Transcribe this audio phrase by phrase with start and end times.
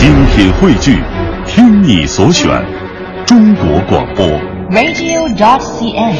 [0.00, 0.96] 精品汇聚，
[1.46, 2.48] 听你所选，
[3.26, 4.26] 中国广播。
[4.70, 6.16] radio.cn。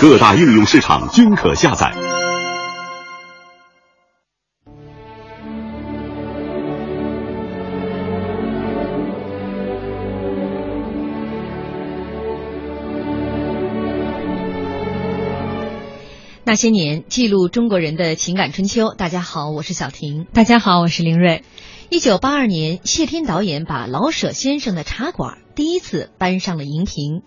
[0.00, 1.92] 各大应用市场均可下载。
[16.44, 18.94] 那些年，记录中国人的情感春秋。
[18.94, 20.28] 大家好，我是小婷。
[20.32, 21.42] 大家好，我是林瑞。
[21.88, 27.22] 一九八二年，谢天导演把老舍先生的《茶馆》第一次搬上了荧屏。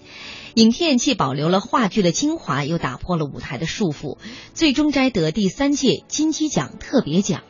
[0.53, 4.17] 影片既保留了话剧的精华，又打破了舞台的束缚，
[4.53, 7.43] 最终摘得第三届金鸡奖特别奖。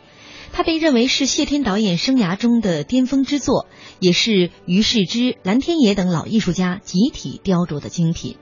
[0.54, 3.66] 它被认为是谢天导演生涯中的巅峰之作，
[4.00, 8.36] 也是于世之、蓝天野等老艺术家集体雕琢的精品。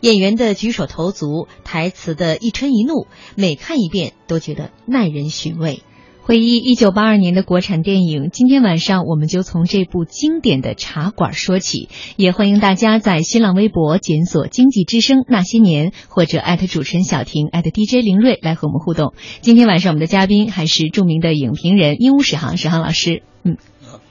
[0.00, 5.82] 演员的举手投足，台词的一嗔一怒，每看一遍都觉得耐人寻味。
[6.22, 11.88] 回忆一九八二年的国产电影，今天晚上我们就从这部经典的《茶馆》说起。
[12.16, 19.14] 也欢迎大家在新浪微博检索“经济之声那些年”或者艾特主持人小婷艾特 @DJ 林睿来和我们互动。
[19.40, 23.22] 今天晚上我们的嘉宾还是著名的影评人鹦鹉史航史航老师。
[23.42, 23.56] 嗯，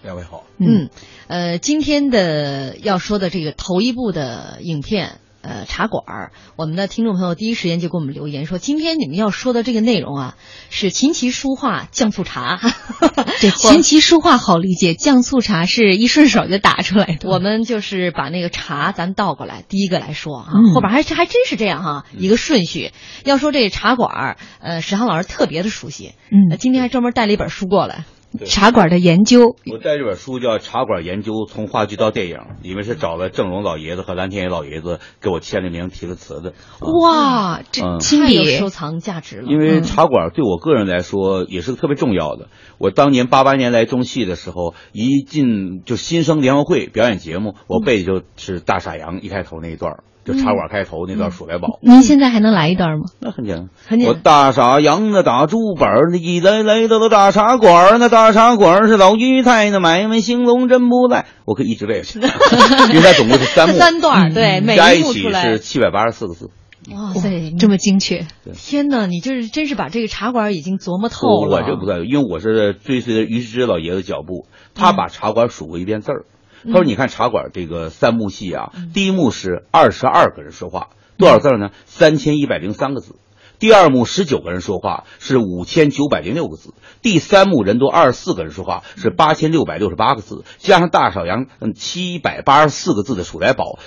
[0.03, 0.43] 两位好。
[0.57, 0.89] 嗯，
[1.27, 5.19] 呃，今天的要说的这个头一部的影片。
[5.41, 10.35] 呃，茶馆儿，我们的听众朋友第一时间就给我们留言说，今天你们要说的这个内容啊，
[10.69, 12.59] 是琴棋书画酱醋茶。
[13.39, 17.29] 对，琴棋书画好理解，酱醋茶是一顺手就打出来的。
[17.29, 22.91] 我们就是把那个茶咱倒过来，第一个来说哈、嗯，后边还还真是这样哈，一个顺序。
[23.23, 28.03] 要说这茶馆儿，呃，史航老师特别的熟悉，嗯，今天还专门带了一本书过来。
[28.45, 36.53] 茶馆的研究，我带这本书叫《茶馆研究：从话剧到电影》，里面是找了郑荣老爷子和蓝天野老爷子给我签了名、提了词的。
[37.01, 39.47] 哇，这嗯太有收藏价值了。
[39.49, 42.49] 因为茶馆对我个人来说也是特别重要的。
[42.77, 50.03] 我当年八八年来中戏的时候，一进就新生联欢会表演节目，我背的就是《大傻羊》一开头那一段。
[50.29, 53.05] 就茶馆开头那段数来宝，您现在还能来一段吗？
[53.19, 54.15] 那很简单，很简单。
[54.15, 61.25] 我大傻羊那打竹板儿，一来来到了大茶馆，那大茶馆是老于太那买卖兴隆真不赖。
[61.45, 66.51] 我可以一直背下去，因为它总共是三 幕，三段对，每加一起是七百八十四个字。
[66.93, 68.25] 哇塞，这么精确！
[68.53, 71.57] 天哪，你就是真是把这个茶馆已经琢磨透了。
[71.57, 76.25] 我这不在，因为我是追随着于世之老爷子脚步，他把茶馆数过一遍字儿。
[76.65, 81.71] 他说：“你看茶馆这个三幕戏啊，第一幕是二十二个人说话，多少字呢？
[81.85, 83.15] 三千一百零三个字。
[83.59, 86.73] 第二幕十九个人说话，是五千九百零六个字。
[87.01, 93.79] 第三幕人多二十四个人说话，是八千六百六十八个字，加上大少阳嗯七百八十四个字的数来宝，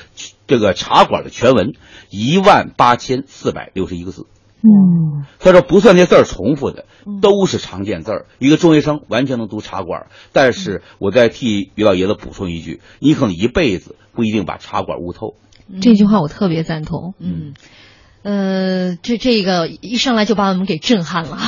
[0.47, 1.73] 这个茶馆的全文
[2.11, 4.27] 一万八千四百六十一个字。”
[4.65, 6.85] 嗯，他说不算这字儿重复的，
[7.21, 8.27] 都是常见字儿。
[8.39, 15.35] 一个中学生完全能读茶馆，但是我再替于老爷子补充一句：你可能一辈子不一定把茶馆悟透。
[15.81, 17.15] 这句话我特别赞同。
[17.19, 17.55] 嗯，
[18.23, 21.39] 呃，这这个一上来就把我们给震撼了，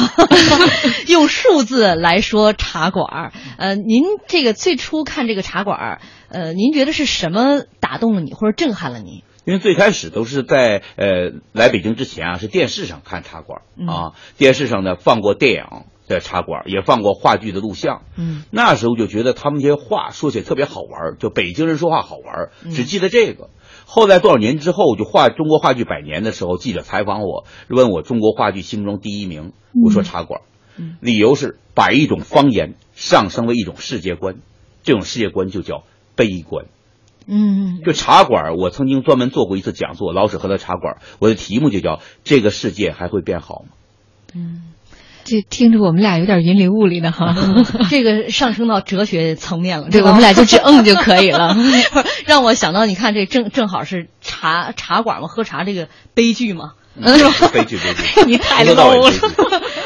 [1.07, 3.33] 用数字来说茶馆儿。
[3.59, 9.23] 呃，您这个最初看这个茶馆儿，呃，您觉得是什么打动了你，或者震撼了你？
[9.45, 15.65] 因为最开始都是在呃来北京之前啊，是电视上看茶馆啊，电视上呢放过电影
[16.09, 18.03] 的茶馆，也放过话剧的录像。
[18.17, 23.51] 嗯，那时候就觉得他们这些话说起来特别好玩，就北京人说话好玩，只记得这个。
[23.87, 29.53] 后来多少年之后，就话中国话剧百年的时候，记者采访我，问我中国话剧心中第一名，
[29.85, 30.41] 我说茶馆，
[31.01, 34.37] 理由是把一种方言上升为一种世界观，
[34.83, 35.85] 这种世界观就叫
[36.17, 36.67] 悲观。
[37.27, 43.75] 嗯，就茶馆，我曾经专门做过一次讲座，老舍和他茶馆，我的题目就叫“这个世界还会变好吗？”
[44.37, 44.63] 嗯，
[45.25, 47.35] 这听着我们俩有点云里雾里的哈，
[47.89, 49.89] 这个上升到哲学层面了。
[49.89, 51.57] 对，我们俩就只嗯就可以了。
[52.27, 56.73] 让我想到，你看这正正好是茶茶馆嘛，喝茶这个悲剧嘛。
[56.97, 57.19] 嗯，
[57.53, 59.13] 悲剧悲剧， 你太 low 了，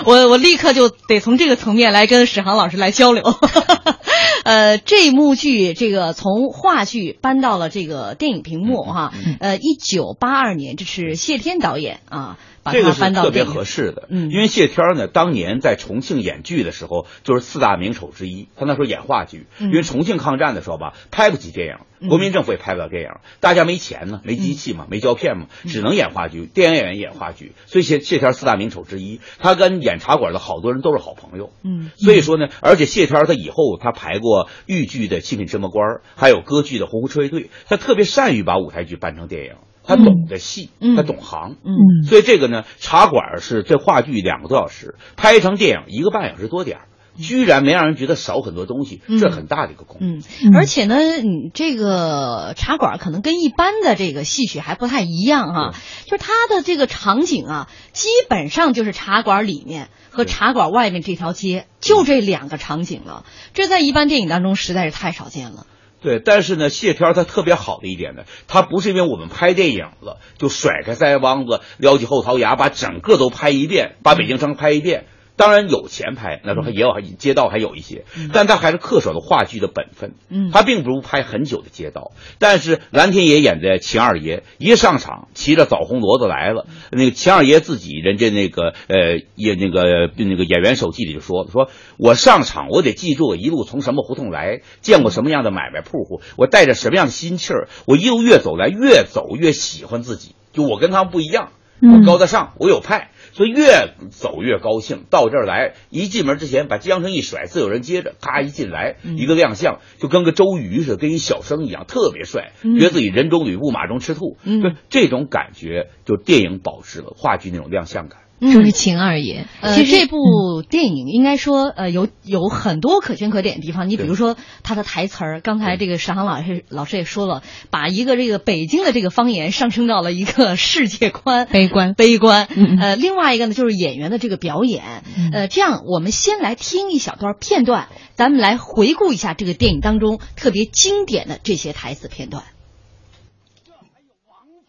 [0.04, 3.22] 我我立刻就得从这个层面来跟史航老师来交流。
[4.44, 12.38] 呃，这幕剧这个从话剧搬到了这个电影屏幕哈，呃，一九八二年，这是谢天导演啊。
[12.72, 18.48] 这个是特别合适的，嗯，因为谢天呢，当年在重庆演剧的时候，就是四大名丑之一。
[18.56, 21.68] 他那时候演话剧，嗯、因为重庆抗战的时候吧，拍不起电
[22.00, 27.52] 影，国民政府也拍不了电影，嗯、大家没钱呢，没机器嘛，没胶片嘛，只能演话剧，电影演员演话剧。
[27.66, 31.50] 所以谢谢天四大名丑之一，他跟演茶馆的好多人都是好朋友。
[31.64, 35.86] 嗯，所以说呢，而且谢天他以后他排过豫剧的《七品芝麻官》，
[36.16, 39.52] 还有歌剧的《洪湖车队》，他特别善于把舞台剧搬成电影。
[39.88, 46.82] 他懂得戏，嗯他懂行，嗯，所以这个呢，茶馆是这话剧两个多小时，拍成电影一个半小时多点儿。
[47.20, 49.96] 居然没让人觉得少很多东西，这很大的一个功。
[50.00, 50.22] 嗯，
[50.54, 55.74] 而且呢，你这个茶馆可能跟一般的这个戏曲还不太一样哈，
[56.04, 63.24] 就是它的这个场景啊，基本上就是茶馆里面和茶馆外面这条街，就这两个场景了。
[63.52, 65.66] 这在一般电影当中实在是太少见了。
[66.00, 75.06] 对，但是呢，谢天他特别好的一点呢，他不是因为我们拍电影了就甩开腮帮子，撩起后槽牙，把整个都拍一遍，把北京城拍一遍。
[75.38, 80.14] 当然有钱拍，那时候也有街道还有一些，但他还是恪守了话剧的本分。
[80.28, 82.10] 嗯，他并不如拍很久的街道。
[82.40, 86.66] 但是蓝天野演的秦二爷一上场，骑着枣红骡子来了。
[86.90, 103.12] 那个秦二爷自己，人家那个呃也那个那个演员手记里就说：说我上场，我得记住我一路从什么胡同来，见过什么样的买卖铺户，我带着什么样的心气儿，我一路越走来越走越喜欢自己，就我跟他们不一样，我高大上，我有派。
[103.38, 118.22] 所以越走越高兴，到这儿来，一进门之前把缰绳一甩，自有人接着，咔一进来，一个亮相，就跟个周瑜似的，跟一小生一样，特别帅，觉得自己人中吕布，马中吃兔，对这种感觉，就电影保持了话剧那种亮相感。
[118.40, 119.46] 就是秦二爷。
[119.74, 123.88] 其实这部电影应该说，呃，有有很多可圈可点的地方。
[123.88, 132.48] 你比如说他的台词儿，刚才这个史航老师老师也说了，把一个这个北京的这个方言上升到了一个世界观，悲观悲观。
[132.80, 135.02] 呃，另外一个呢，就是演员的这个表演。
[135.32, 142.44] 呃，这样我们先来听一小段片段，咱们来回顾一下这个电影当中特别经典的这些台词片段。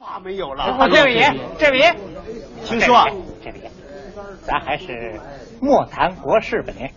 [0.10, 0.90] 这还有王法没有了？
[0.90, 1.96] 这位爷，这位爷，
[2.66, 3.08] 听说。
[3.44, 3.72] 这位爷，
[4.42, 5.20] 咱还是
[5.62, 6.90] 莫谈国事吧，您。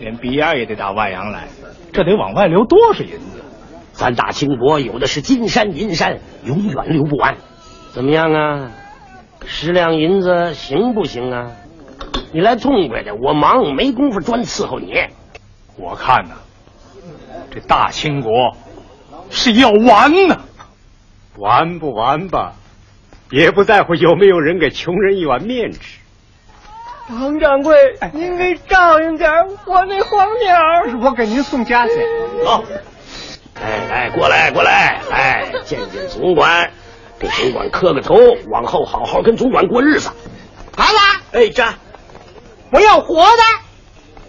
[0.00, 1.46] 连鼻烟也得打外洋来，
[1.92, 3.44] 这得往外流多少银子？
[3.92, 7.36] 咱大清国有的是金山银山，永远流不完。
[7.92, 8.70] 怎么样啊？
[9.44, 11.52] 十两银子行不行啊？
[12.32, 14.94] 你来痛快的，我忙没工夫专伺候你。
[15.76, 16.36] 我看呐，
[17.50, 18.56] 这大清国
[19.28, 20.40] 是要完呢。
[21.36, 22.54] 完不完吧？
[23.30, 25.98] 也不在乎有没有人给穷人一碗面吃。
[27.08, 27.76] 王掌柜，
[28.12, 29.30] 您给照应点
[29.66, 31.00] 我那黄鸟。
[31.02, 31.92] 我给您送家去。
[32.44, 32.62] 好，
[33.60, 36.70] 哎哎，过来过来，哎见见总管，
[37.18, 38.14] 给总管磕个头，
[38.50, 40.10] 往后好好跟总管过日子。
[40.76, 40.96] 孩子，
[41.32, 41.64] 哎，这
[42.70, 43.42] 我要活的，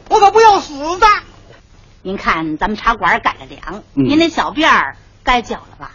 [0.10, 1.06] 我可不要死的。
[2.02, 5.92] 您看咱们茶馆改了粮，您那小辫儿该绞了吧？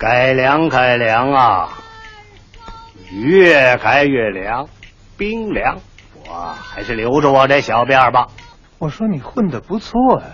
[0.00, 1.68] 改良改良啊！
[3.12, 4.66] 越改越凉，
[5.18, 5.76] 冰凉。
[6.26, 8.28] 我还是留着我这小辫吧。
[8.78, 10.26] 我说你混的不错呀，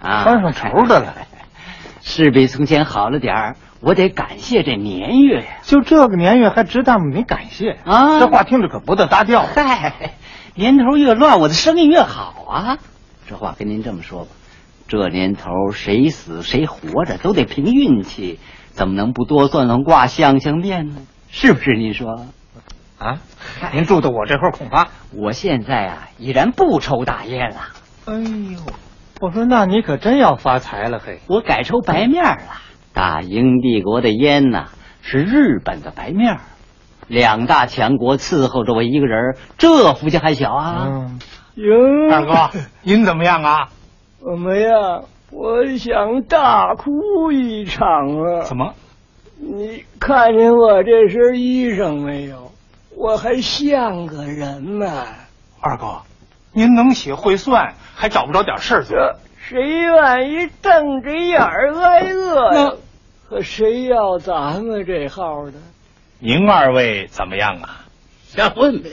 [0.00, 1.14] 啊，穿上绸的了，
[2.00, 3.56] 是比从前好了点儿。
[3.80, 8.20] 我得感谢这年月呀，就这个年月还值当你感谢啊？
[8.20, 9.42] 这话听着可不得搭调。
[9.52, 10.12] 嗨，
[10.54, 12.78] 年头越乱，我的生意越好啊。
[13.26, 14.30] 这话跟您这么说吧，
[14.86, 18.38] 这年头谁死谁活着都得凭运气，
[18.78, 21.02] 怎么能不多算算卦、相相面呢？
[21.28, 21.76] 是不是？
[21.76, 22.26] 你说，
[22.96, 23.18] 啊？
[23.72, 27.56] 您住到我这会儿恐怕，我现在啊已然不抽大烟了。
[28.04, 28.60] 哎呦，
[29.20, 31.18] 我说那你可真要发财了嘿！
[31.26, 32.38] 我改抽白面了。
[32.92, 34.66] 大英帝国的烟呐
[35.02, 36.38] 是日本的白面，
[37.08, 40.86] 两大强国伺候着我一个人，这福气还小啊？
[40.86, 41.18] 嗯，
[41.56, 43.70] 哟，二哥，您怎么样啊？
[44.20, 45.02] 我没样？
[45.30, 47.86] 我想大哭一场
[48.22, 48.42] 啊！
[48.42, 48.74] 怎么？
[49.36, 52.50] 你看见我这身衣裳没有？
[52.96, 55.06] 我还像个人呢。
[55.60, 56.02] 二哥，
[56.52, 58.96] 您能写会算，还找不着点事儿做？
[59.38, 62.72] 谁愿意瞪着眼儿挨饿呀？
[63.28, 65.52] 可谁要咱们这号的？
[66.18, 67.84] 您二位怎么样啊？
[68.24, 68.90] 瞎混呗。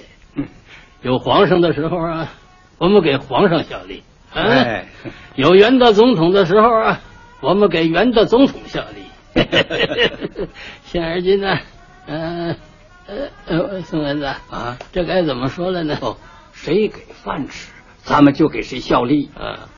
[1.01, 2.29] 有皇上的时候啊，
[2.77, 4.03] 我们给皇上效力；
[4.35, 4.85] 哎，
[5.35, 6.99] 有袁大总统的时候啊，
[7.41, 9.01] 我们给袁大总统效力。
[10.85, 11.57] 现而今呢，
[12.07, 12.55] 嗯
[13.07, 15.97] 呃呃，宋文子啊，这该怎么说了呢？
[16.01, 16.17] 哦，
[16.53, 17.71] 谁给饭吃，
[18.03, 19.69] 咱们就给谁效力啊。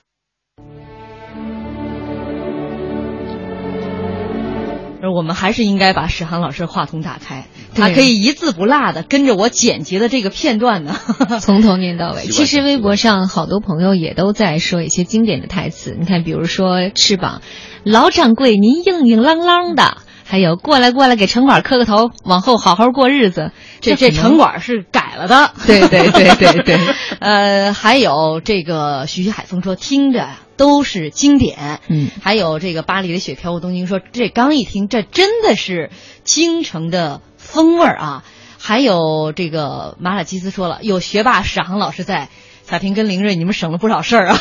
[5.15, 10.95] 我们还是应该把史航老师话筒打开，他可以一字不落的跟着我剪辑的这个片段呢，
[11.39, 12.25] 从头念到尾。
[12.25, 17.41] 其实微博上好多朋友也都在说一些经典的台词，你看，比如说翅膀，
[17.83, 23.51] 老掌柜您硬硬朗朗的，还有过来过来给城管磕个头，往后好好过日子。
[23.79, 26.79] 这这城管是改了的，对对对对对。
[27.19, 30.27] 呃，还有这个徐徐海峰说听着。
[30.57, 35.91] 都是经典，嗯，还有这个巴黎的雪飘过东京，说这刚一听，这真的是
[36.23, 38.23] 京城的风味儿啊！
[38.59, 42.29] 还有这个马尔基斯说了，有学霸史航老师在，
[42.63, 44.37] 小平跟林瑞，你们省了不少事儿啊。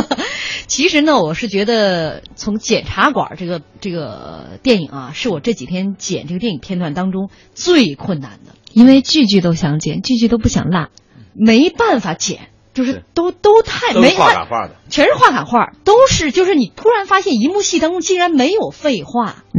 [0.68, 10.88] 其实呢，我是觉得从检察馆这个这个电影啊，是我这几天剪这个电影片段当中最困难的，因为句句都想剪，句句都不想落，
[11.34, 19.44] 没办法剪，就是都都太没画感画的，全是画感画，都是就是你突然发现一幕戏当中竟然没有废话。
[19.54, 19.56] 嗯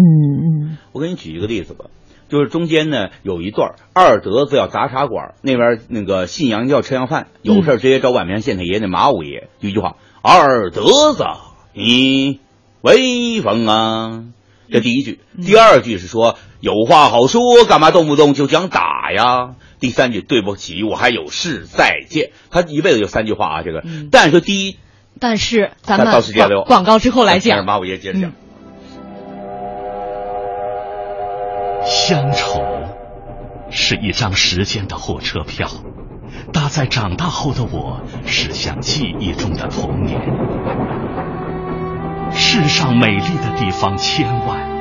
[0.70, 1.86] 嗯，我给你举一个例子吧。
[2.30, 10.84] 就是中间呢有一段，二德子要砸茶馆，那边那个信阳叫吃洋饭，有事直接找宛平县太爷那马五爷，一句话：“二德
[11.14, 11.24] 子，
[11.74, 12.40] 你
[12.82, 14.26] 威风啊！”
[14.70, 19.56] 这第一句，第二句是说有话好说，干嘛动不动就讲打呀？
[19.80, 22.32] 第三句，对不起，我还有事，再见。
[22.50, 23.84] 他一辈子就三句话啊，这个。
[24.12, 24.78] 但是第一，
[25.20, 28.32] 但是咱们到时间了，广告之后来讲，马五爷接着讲。
[31.86, 32.62] 乡愁
[33.70, 35.70] 是一张时间的火车票，
[36.52, 40.20] 搭在长大后的我驶向记忆中的童年。
[42.34, 44.77] 世上美丽的地方千万，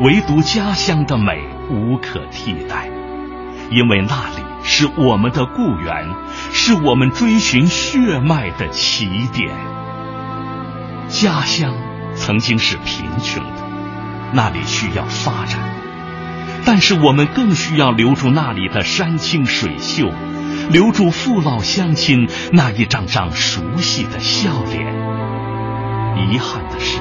[0.00, 2.90] 唯独家乡的美无可替代，
[3.70, 6.08] 因为那里是我们的故园，
[6.52, 9.54] 是我们追寻血脉的起点。
[11.08, 11.76] 家乡
[12.16, 13.62] 曾经是贫穷的，
[14.32, 15.60] 那里需要发展。
[16.66, 20.10] 但是我们更需要留住那里的山清水秀，
[20.70, 24.92] 留住父老乡亲那一张张熟悉的笑脸。
[26.16, 26.98] 遗憾的是，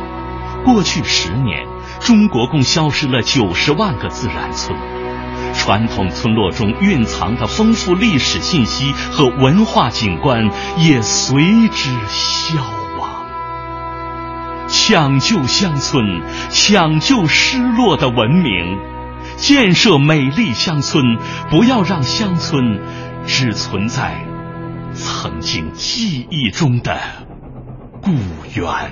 [0.64, 1.66] 过去十年，
[2.04, 4.78] 中国共消失了九十万个自然村，
[5.54, 12.62] 传统村落中蕴藏的丰富历史信息和文化景观也随之消
[13.00, 13.26] 亡。
[14.68, 16.04] 抢救乡村，
[16.50, 18.78] 抢救失落的文明。
[19.38, 21.18] 建设美丽乡村，
[21.50, 22.82] 不要让乡村
[23.26, 24.26] 只存在
[24.92, 27.00] 曾经记忆中的
[28.02, 28.12] 故
[28.56, 28.92] 园。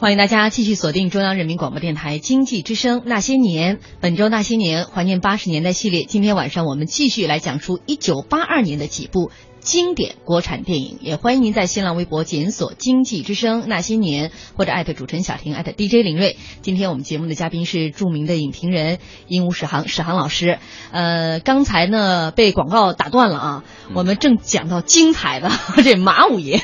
[0.00, 3.80] 欢迎大家继续锁定中央人民广播电台经济之声那些年。
[4.00, 9.30] 本周那些年怀念八十年代系列，今天晚上我们继续来讲述一九八二年的几部。
[9.60, 16.38] 经典国产电影，也欢迎您在新浪微博检索“经济之声那些年”或者艾特主持人小婷艾特 DJ 林睿。
[16.62, 20.58] 今天我们节目的嘉宾是著名的影评人鹦鹉史航史航老师。
[20.92, 25.50] 呃，刚才呢被广告打断了啊，我们正讲到精彩的
[25.84, 26.62] 这马五爷。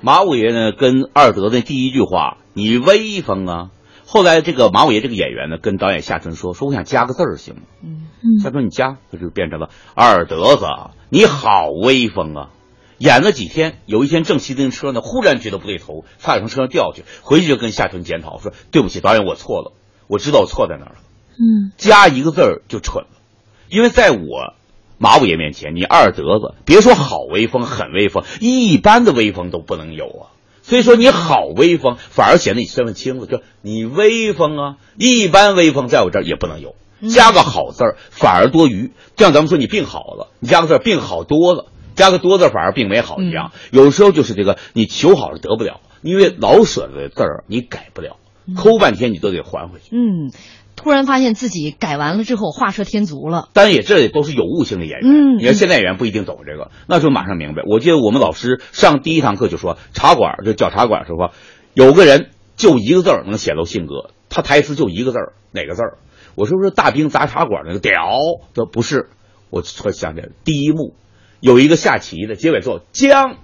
[0.00, 3.70] 马五爷呢跟二德的第一句话“你威风啊”，
[4.06, 8.38] 后来这个马五爷这个演员呢跟导演夏春说：“说我想加个字儿行吗？”嗯。
[8.42, 10.66] 夏春：“你加，他就变成了二德子，
[11.08, 12.50] 你好威风啊！”
[12.98, 17.04] 演了几天，有一天正骑自行车呢，忽然觉得不对头，差点从车上掉下去。
[17.22, 19.72] 回去就跟夏春检讨说：“对不起，导演，我错了，
[20.06, 20.98] 我知道我错在哪儿了。”
[21.34, 23.10] 嗯，加一个字儿就蠢了，
[23.68, 24.54] 因为在我
[24.98, 30.31] 马五爷面前，你二德子别说好威风、很威风，一般的威风都不能有啊。
[30.72, 33.26] 所以说你好威风，反而显得你身份轻了。
[33.26, 36.74] 就你威风啊，一般威风在我这儿也不能有。
[37.10, 43.52] 加个好字儿反而多余，就像咱们说你病好了，你加个字儿病好多了，加个多字反而病没好一样。
[43.70, 48.16] 有时候就是这个你求好了得不了，因为老舍的字儿你改不了，
[48.56, 49.94] 抠半天你都得还回去。
[49.94, 50.32] 嗯，
[50.76, 53.48] 突然发现自己改完了之后画蛇添足了。
[53.52, 55.10] 当然也这也都是有悟性的演员。
[55.10, 57.62] 嗯，你看现代演员不一定懂这个，那时候马上明白。
[57.66, 61.30] 我记得我们老师上第一堂课就说，茶馆就叫茶馆时候，
[61.74, 65.98] 有个人就一个字儿能显露性格，他台词就一个字儿，哪个字儿？
[66.34, 67.92] 我说不是大兵砸茶馆那个屌，
[68.54, 69.08] 这不是。
[69.50, 70.94] 我突然想起来，第一幕
[71.40, 73.36] 有一个下棋的，结尾说姜，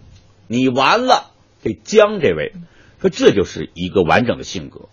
[0.47, 1.31] 你完了。
[1.63, 2.53] 这姜这位
[3.01, 4.89] 说这就是一个完整的性格。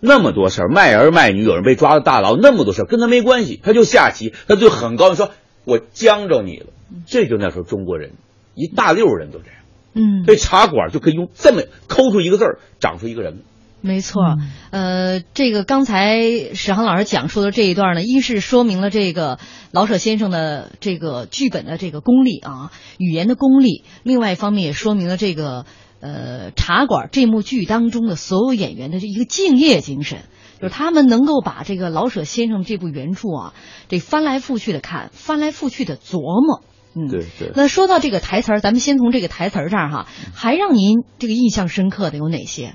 [0.00, 5.30] 那么多事儿，卖儿卖女，有人被抓到大牢，那么多事儿跟他没关系，他就下棋，他就很高兴说
[5.64, 6.66] ：“我将着你了。”
[7.06, 8.12] 这就那时候中国人
[8.54, 9.56] 一大溜人都这样。
[9.94, 13.38] 嗯，这茶馆就可以用这么抠出一个字儿，长出一个人。
[13.80, 14.36] 没错，
[14.70, 16.20] 呃，这个刚才
[16.54, 19.38] 史航老师讲述的这一段呢，一是说明了这个
[19.70, 25.66] 老舍先生的这个剧本的这个功力啊，语言的功力；另外一方面也说明了这个
[26.06, 30.20] 呃茶馆这幕剧当中的所有演员的这一个敬业精神。
[30.58, 33.52] 就是他们能够把这个老舍先生这部原著啊，
[33.88, 36.62] 这翻来覆去的看，翻来覆去的琢磨。
[36.94, 37.52] 嗯，对对。
[37.54, 42.72] 那说到这个台词儿，咱们先从这个台词儿这儿哈，还让您这个印象深刻的有哪些？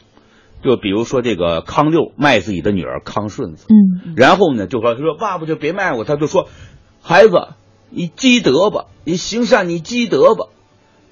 [0.63, 6.50] 就比如说这个康六卖自己的女儿康顺子，嗯，然后呢就说他说爸爸就别卖我，他就说
[7.01, 7.31] 孩子
[7.89, 10.50] 你积德吧，你行善你积德吧，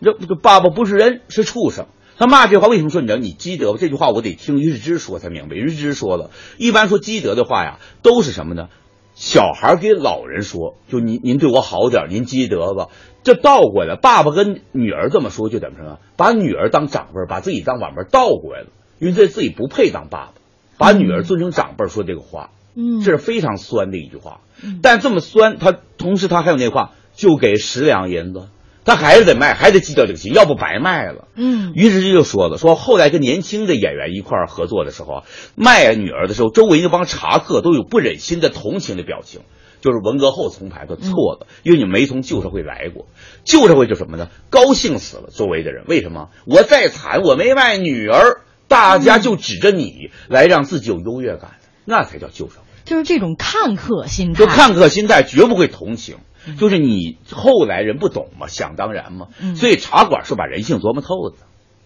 [0.04, 1.88] 这这爸爸不是人是畜生。
[2.20, 3.78] 他骂这话为什么说你知道你积德？
[3.78, 5.56] 这句话我得听于世之说才明白。
[5.56, 8.68] 于世之说了一般说积德的话呀，都是什么呢？
[9.16, 12.88] 小孩给老人说，就您您对我好点，您积德吧。
[13.24, 15.98] 这倒过来，爸爸跟女儿这么说，就怎么着呢？
[16.16, 18.68] 把女儿当长辈，把自己当晚辈，倒过来了。
[19.00, 20.34] 因为这自己不配当爸爸，
[20.78, 24.42] 把女儿尊称长辈说这个话，嗯，这是非常酸的一句话。
[24.82, 28.48] 但这么酸，他同时他还有那话，就给十两银子，
[28.90, 31.28] 他还是得卖，还得计较这个心，要不白卖了。
[31.36, 35.24] 嗯，于是就说了，说后来跟年轻的演员一块儿合作的时候啊，
[35.56, 39.42] 卖女儿的时候，周围那帮茶客都有不忍心的同情的表情，
[39.82, 43.06] 就是文革后重排的错了，因为你没从旧社会来过，
[43.46, 44.30] 旧社会就什么呢？
[44.50, 46.30] 高兴死了，周围的人为什么？
[46.46, 48.42] 我再惨，我没卖女儿。
[48.68, 51.54] 大家就指着你来让自己有优越感，
[51.86, 52.66] 那才叫旧社会。
[52.86, 56.18] 就是这种看客心态，就看客心态，绝不会同情。
[56.58, 59.28] 就是你后来人不懂嘛，想当然嘛。
[59.56, 61.36] 所以茶馆是把人性琢磨透的。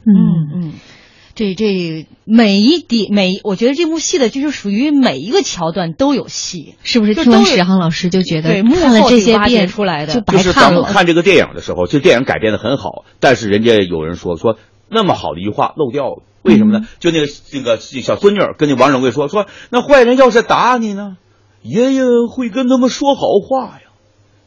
[0.06, 0.14] 嗯
[0.54, 0.74] 嗯，
[1.34, 7.16] 这这每一点每，我觉得这部戏的就是属于每一个桥段都有戏，是不是？
[7.16, 10.54] 听完史航老师就觉得对看了这些遍出来的，就白看了。
[10.54, 14.58] 咱们看这个电影的时候，就电影改编的很好，但是人家有人说说
[14.90, 16.24] 那么好的一句话漏掉了。
[16.42, 16.86] 为什么呢？
[17.00, 21.16] 就那个那个小孙女跟那王掌柜说说，那坏人要是打你呢，
[21.62, 23.83] 爷爷会跟他们说好话呀。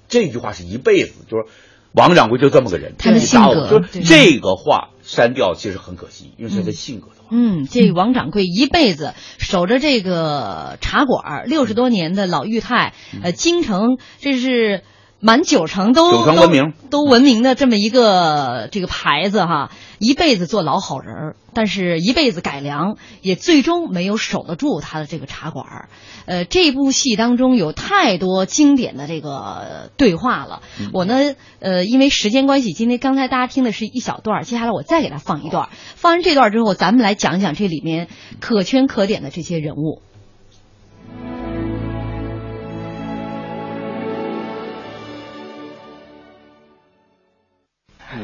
[0.08, 1.44] 这句话是一辈子，就是
[1.92, 7.28] 王掌柜就这么个人，他的性格，就这个话删掉其实很可惜，因为是他性格的话。
[7.30, 14.82] 嗯，这王掌柜一辈子守着这个茶馆，六十多年的老裕泰，呃，京城这是。
[15.18, 25.88] 满九成都九成文明，都文明的这么一个这个牌子哈，一辈子做老好人儿，但是一辈子改良，也最终没有守得住他的这个茶馆儿。
[26.26, 30.60] 呃，这部戏当中有太多经典的这个对话了。
[30.92, 35.70] 我呢，呃，因为时间关系，今天刚才大家听的是一小段，接下来我再给他放一段。
[35.94, 38.08] 放完这段之后，咱们来讲讲这里面
[38.40, 40.02] 可圈可点的这些人物。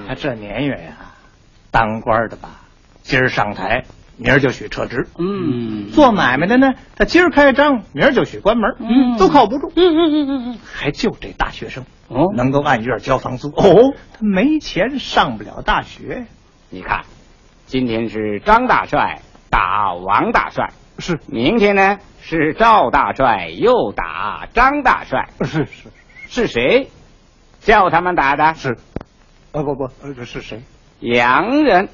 [0.07, 0.97] 他这年月呀，
[1.71, 2.49] 当官的吧，
[3.03, 3.85] 今儿上台，
[4.17, 5.09] 明儿就许撤职。
[5.19, 8.77] 嗯，做买卖的呢，他今儿开张，明儿就许关门。
[8.79, 9.73] 嗯，都靠不住。
[9.75, 13.49] 嗯嗯嗯嗯嗯，还就这大学生哦，能够按月交房租。
[13.49, 16.27] 哦，他没钱上不了大学。
[16.71, 17.03] 你看，
[17.67, 25.89] 今天是张大帅打王大帅，是；明天呢是赵大帅又打张大帅，是是
[26.29, 26.89] 是谁
[27.61, 28.55] 叫他们打的？
[28.55, 28.79] 是。
[29.53, 30.63] 啊不不，这是谁？
[31.01, 31.91] 洋人。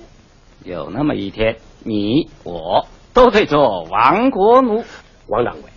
[0.64, 4.84] 有那么一天，你我都得做亡国奴。
[5.26, 5.70] 王掌柜，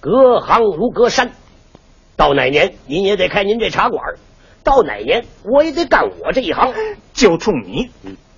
[0.00, 1.30] 隔行如隔山，
[2.16, 4.02] 到哪年您也得开您这茶馆，
[4.64, 6.74] 到哪年我也得干我这一行。
[7.14, 7.88] 就冲你，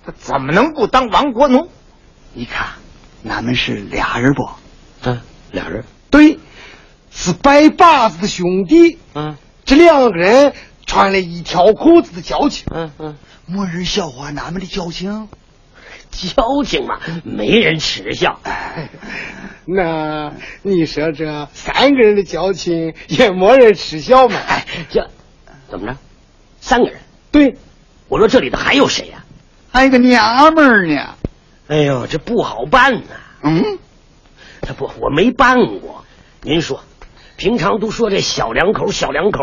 [0.05, 1.67] 他怎么能不当亡国奴？
[2.33, 2.67] 你看，
[3.27, 4.47] 俺们是俩人不？
[5.09, 5.19] 嗯，
[5.51, 5.83] 俩人。
[6.11, 6.37] 对，
[7.09, 8.99] 是拜把子的兄弟。
[9.15, 10.53] 嗯，这两个人。
[10.89, 15.29] 穿了一条裤子的交情，嗯嗯，没人笑话俺们的交情，
[16.09, 18.39] 交情嘛，没人耻笑。
[19.65, 24.39] 那你说这三个人的交情也没人耻笑嘛？
[24.47, 25.11] 哎，这
[25.69, 25.95] 怎么着？
[26.59, 26.99] 三个人？
[27.31, 27.55] 对，
[28.07, 29.23] 我说这里头还有谁呀？
[29.71, 31.13] 还有个娘们儿呢。
[31.67, 33.15] 哎呦，这不好办呐。
[33.43, 33.77] 嗯，
[34.61, 36.03] 他不，我没办过。
[36.41, 36.81] 您说，
[37.37, 39.39] 平常都说这小两口，小两口。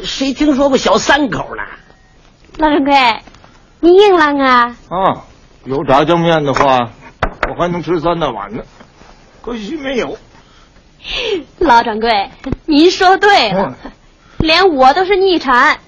[0.00, 1.62] 谁听说过小三口呢？
[2.58, 3.22] 老掌柜，
[3.80, 4.76] 你硬朗啊！
[4.88, 5.24] 啊，
[5.64, 6.90] 有炸酱面的话，
[7.48, 8.62] 我还能吃三大碗呢。
[9.42, 10.18] 可惜没有。
[11.58, 12.30] 老掌柜，
[12.66, 13.76] 您说对了，
[14.38, 15.78] 连我都是逆产。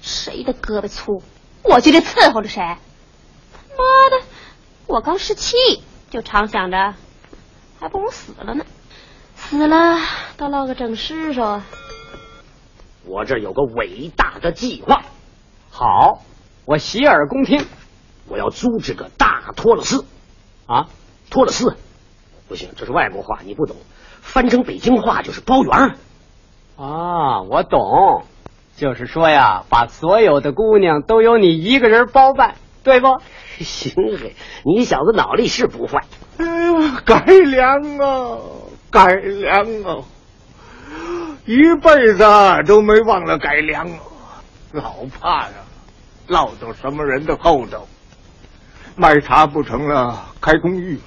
[0.00, 1.22] 谁的胳膊粗，
[1.62, 2.62] 我就得伺候着谁。
[2.62, 4.24] 妈的，
[4.86, 5.56] 我刚十七，
[6.10, 6.94] 就常想着，
[7.78, 8.64] 还不如死了呢。
[9.36, 9.98] 死了
[10.36, 11.60] 倒落个正尸首。
[13.08, 15.02] 我这有个伟大的计划，
[15.70, 16.22] 好，
[16.66, 17.64] 我洗耳恭听。
[18.28, 20.04] 我要租这个大托勒斯，
[20.66, 20.88] 啊，
[21.30, 21.76] 托勒斯，
[22.46, 23.76] 不行，这是外国话，你不懂，
[24.20, 25.96] 翻成北京话就是包圆。
[26.76, 28.24] 啊，我懂，
[28.76, 33.06] 就是说呀，把所有的姑娘都由你一个人包办，对不？
[33.58, 36.04] 行嘿，你小子脑力是不坏。
[36.36, 36.74] 哎呦，
[37.06, 38.38] 改良啊，
[38.90, 40.04] 改良啊！
[41.48, 42.22] 一辈子
[42.66, 43.88] 都没忘了改良，
[44.72, 45.54] 老怕呀，
[46.26, 47.88] 落到什么人的后头。
[48.96, 51.00] 卖茶不成了，开公寓，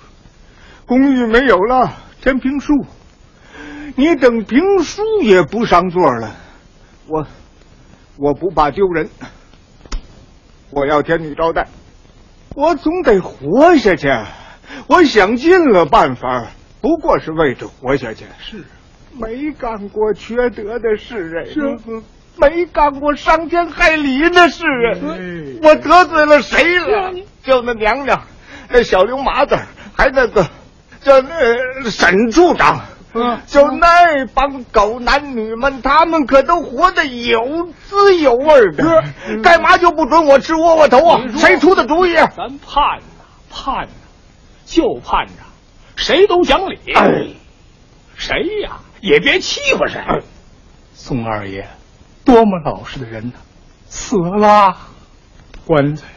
[0.88, 2.73] 公寓没有了，填评书。
[3.95, 6.36] 你等评书也不上座了，
[7.06, 7.27] 我
[8.17, 9.08] 我不怕丢人，
[10.71, 11.67] 我要天女招待，
[12.56, 14.10] 我总得活下去。
[14.88, 16.47] 我想尽了办法，
[16.82, 18.25] 不过是为着活下去。
[18.39, 18.65] 是，
[19.19, 21.78] 没干过缺德的事，哎，是，
[22.38, 24.97] 没干过伤天害理的事，哎，
[25.62, 27.13] 我得罪了谁了？
[27.43, 28.21] 就那娘娘，
[28.69, 29.58] 那小刘麻子，
[29.97, 30.47] 还那个
[31.02, 32.82] 叫那沈处长，
[33.13, 33.39] 嗯。
[33.47, 39.04] 就那帮狗男女们，他们可都活得有滋有味的，
[39.43, 41.21] 干嘛就不准我吃窝窝头啊？
[41.38, 42.13] 谁出的主意？
[42.15, 43.91] 咱盼呐，盼呐，
[44.65, 45.34] 就盼着
[45.97, 46.78] 谁都讲理，
[48.15, 49.99] 谁呀也别欺负谁。
[50.93, 51.67] 宋二爷
[52.23, 53.33] 多么老实的人呢，
[53.87, 54.77] 死了，
[55.65, 56.07] 棺材。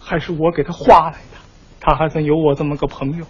[0.00, 1.38] 还是我给他画来的，
[1.80, 3.26] 他还算有我这么个朋友，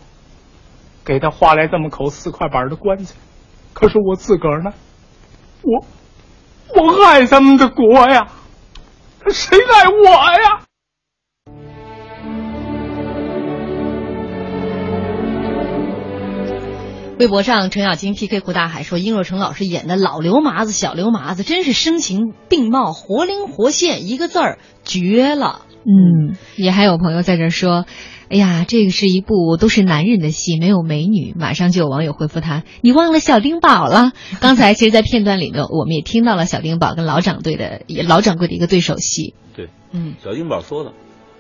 [1.04, 3.14] 给他画来这么口四块板的棺材。
[3.72, 4.72] 可是我自个儿呢，
[5.62, 5.84] 我
[6.74, 8.28] 我爱咱们的国呀，
[9.30, 10.62] 谁爱我呀？
[17.18, 27.86] 微博上，程咬金 PK 胡大海说：“殷若成老师演的老刘麻子、小刘麻子，真是声情并茂，活灵活现，一个字儿绝了。”嗯，也还有朋友在这说
[28.28, 39.34] ：“哎呀，这个是一部都是男人的戏，没有美女。”马上就有网友回复他：“你忘了小丁宝了？”刚才其实，在片段里面，我们也听到了小丁宝跟老掌柜的老掌柜的一个对手戏。
[39.54, 40.92] 对，嗯，小丁宝说了。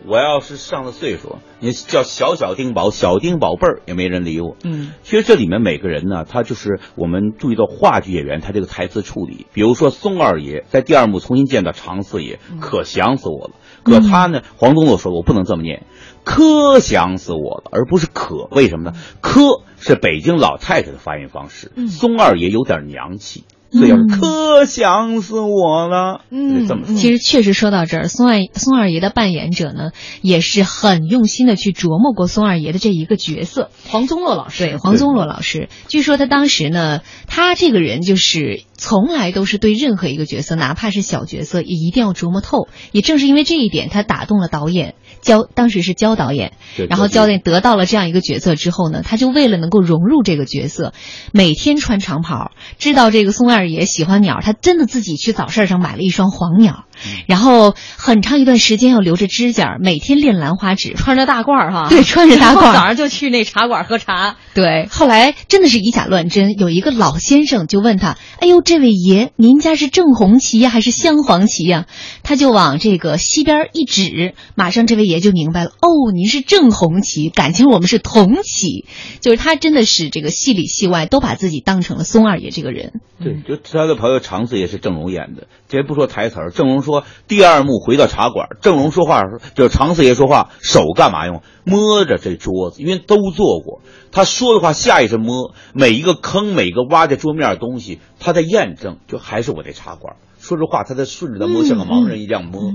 [0.06, 4.56] 我要是上了岁数，你叫小小丁宝、小丁宝贝儿，也没人理我。
[4.62, 9.46] 嗯，其实这里面每个人呢，他就是我们注意到话剧演员他这个台词处理。
[9.52, 13.54] 比如说松二爷在第二幕重新见到常四爷，可想死我了。
[13.82, 15.86] 可他呢，黄宗洛说我不能这么念，
[16.24, 18.48] 可想死我了，而不是可。
[18.52, 18.96] 为什么呢？
[19.20, 23.44] 可是北京老太太的发音方式，松二爷有点娘气。
[23.70, 26.22] 所以可想死我了。
[26.30, 26.86] 嗯，这么。
[26.94, 29.90] 其实确实说到这儿，松二松二爷的扮演者呢，
[30.22, 33.70] 也是很用心的去琢磨过松二爷的这一个角色。
[33.88, 42.68] 黄宗洛老师，对黄宗洛老师，据说他当时呢，他这个人就是从来都是对任何一个角色，哪怕是小角色，也一定要琢磨透。
[42.92, 46.52] 也正是因为这一点，他打动了导演焦，当时是焦导演。
[46.88, 50.94] 然后焦导演得到了这样一个角色之后呢，他就为了能够融入这个角色，
[51.32, 53.66] 每天穿长袍，知道这个宋二。
[53.66, 56.85] 爷喜欢鸟，他真的自己去早市上买了一双黄鸟，
[57.26, 64.36] 然后很长一段时间要留着指甲，每天练兰花指， 穿着大褂儿哈，对，穿着大褂，早上就去那茶馆喝茶。
[64.54, 71.86] 对，后来真的是以假乱真，有一个老先生就问他：“哎呦，这位爷，您家是正红旗呀，还是镶黄旗呀？”
[72.24, 78.86] 他就往这个西边一指，马上这位爷就明白了：“哦，您是正红旗，感情我们是同旗。”
[79.20, 83.00] 就是他真的是这个戏里戏外都把自己当成了松二爷这个人。
[83.22, 86.50] 对，就他的朋友常四爷是郑龙演的，这不说台词儿。
[86.50, 91.42] 郑荣说第二幕回到茶馆，郑荣说话时候，就是常四爷说话，手干嘛用？
[91.64, 93.82] 摸着这桌子，因为都做过。
[94.12, 100.16] 他说的话下意识摸每一个坑，每一个挖在桌面的东西，他在验证，就还是我这茶馆。
[100.38, 102.72] 说实话，他在顺着他摸，像个盲人一样摸。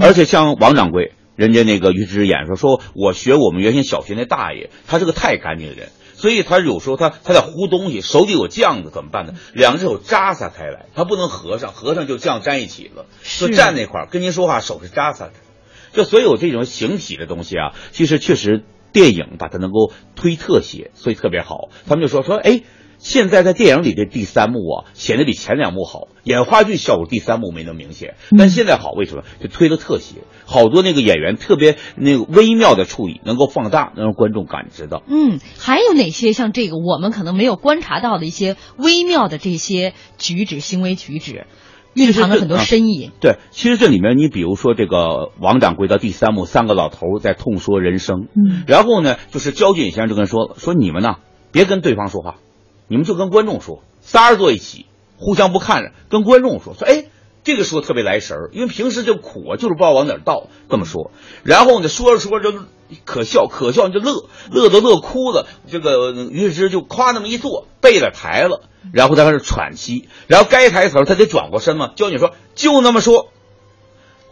[0.00, 5.90] 而且像王掌柜，人家那个于之演说，说我学我们原先小学那大爷，他是个太干净的人。
[6.20, 9.32] 所以他有时候他他在糊东西，手里有酱子怎么办呢？
[9.54, 13.06] 两只手扎撒开来，他不能合上，合上就酱粘一起了。
[13.38, 15.32] 就站那块儿跟您说话，手是扎撒的。
[15.94, 21.70] 就所有这种形体的东西啊，其实确实电影把它能够推特写，所以特别好。
[21.88, 22.60] 他们就说说，哎，
[23.00, 26.08] 现在在电影里的第三幕啊，显得比前两幕好。
[26.22, 29.22] 演话剧效果第三幕没那么明显，但现在好，为什么？
[29.40, 35.02] 就推了特写，好多那个演员特别那个微妙的处理，能够放大，能让观众感知到。
[35.08, 41.46] 嗯，还有哪些像这个我们可能没有观察到的一些微妙的这些举止、行为举止？
[41.94, 43.10] 蕴藏了很多深意。
[43.20, 48.28] 对，其实这里面，你比如说这个王掌柜到第三幕，三个老头在痛说人生。
[48.36, 51.16] 嗯，然后呢，就是焦俊先生就跟说了，说你们呢，
[51.50, 52.36] 别跟对方说话，
[52.90, 57.04] 你们就跟观众说，仨人坐一起，互相不看着，跟观众说，说哎，
[57.44, 61.12] 这个说特别来神儿，因为平时就苦啊，就是不知道往哪儿倒，这么说。
[61.44, 62.58] 然后呢，说着说着就
[63.04, 65.46] 可笑，可笑你就乐，乐都乐哭了。
[65.70, 68.62] 这个于是之就夸那么一坐，背了台了。
[68.92, 71.92] 然后他开始喘息，然后该台词他得转过身嘛。
[71.94, 73.28] 焦女说：“就那么说。”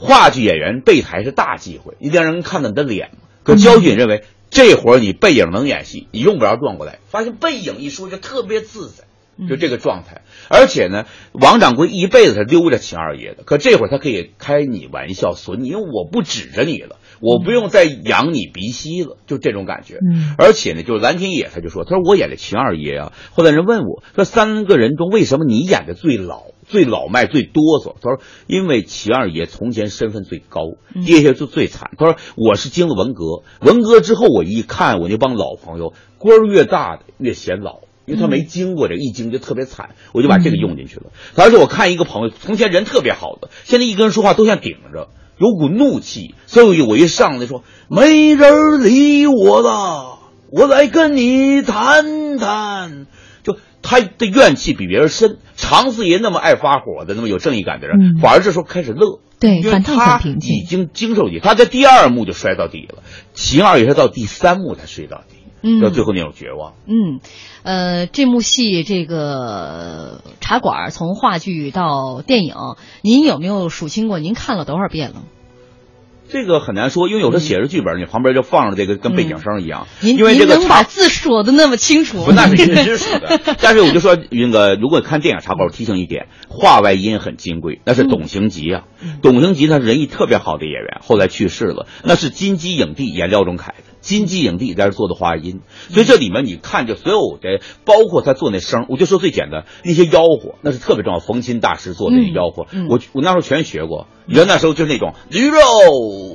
[0.01, 3.12] 话剧演员背台是大忌讳，一定让人看到你的脸。
[3.44, 6.99] 可焦俊认为，这会儿你背影能演戏，你用不着转过来。
[7.07, 9.05] 发现背影一说就特别自在，
[9.49, 10.23] 就这个状态。
[10.49, 19.97] 而且呢，王掌柜一辈子是溜着秦二爷的，可这会儿他可以开你玩笑损你，因为我不指着你了，我不用再扬你鼻息了，就这种感觉。
[19.97, 23.13] 嗯，而且呢，就是蓝天野他就说，他说我演的秦二爷啊。
[23.33, 26.45] 后来人问我说，三个人中为什么你演的最老？
[26.69, 30.61] 最老迈最哆嗦，他说：“因为齐二爷从前身份最高，
[31.07, 31.93] 跌下就最惨。
[31.97, 41.05] 他说我是经了文革，文革之后我一看我那帮老朋友，官儿越大的越显老，因为他没经过这一经就特别惨，我就把这个用进去了。
[41.35, 50.19] 而且我看一个朋友从前人特别好的，现在一跟人说话都像顶着，有股怒气，所以我一上来说没人理我了，
[50.53, 53.07] 我来跟你谈谈。”
[53.83, 59.21] 他的怨气比别人深，常四爷那么爱发火的，那么有正义感的人，嗯、反而这时候开始乐。
[59.41, 60.57] 对，反倒很平静。
[60.57, 63.03] 已经经受起，他在第二幕就摔到底了，
[63.35, 66.75] 秦二爷是到第三幕才摔到底，嗯，到最后那种绝望。
[66.87, 67.21] 嗯，
[67.62, 72.57] 呃，这幕戏这个茶馆从话剧到电影，
[73.03, 74.19] 您有没有数清过？
[74.19, 75.23] 您看了多少遍了？
[76.31, 79.87] 这个很难说，因为有时候写着剧本，你旁边就放着这个跟背景声一样。
[80.01, 82.25] 您因为这个能把字说的那么清楚？
[82.25, 83.41] 不，那是因为知识的。
[83.61, 88.85] 但是我就说，那个如果看电影茶馆，我提醒一点，话外音很金贵，那是董行吉啊。
[89.23, 93.88] 董行吉他是人艺特别好的演员，后来去世了，那是金鸡影帝演廖仲恺的。
[94.09, 101.18] 金鸡影帝在这做的花音，所以这里面你看着所有的，包括他做那声，我就说最简单，那些吆喝那是特别重要。
[101.18, 104.07] 冯钦大师做的吆喝，我我那时候全学过。
[104.27, 105.61] 原那时候就是那种驴肉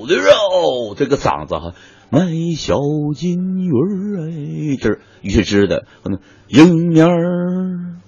[0.08, 1.74] 驴肉这个嗓子哈，
[2.12, 2.78] 卖小
[3.16, 7.08] 金鱼儿哎，这是于是之的，可能迎面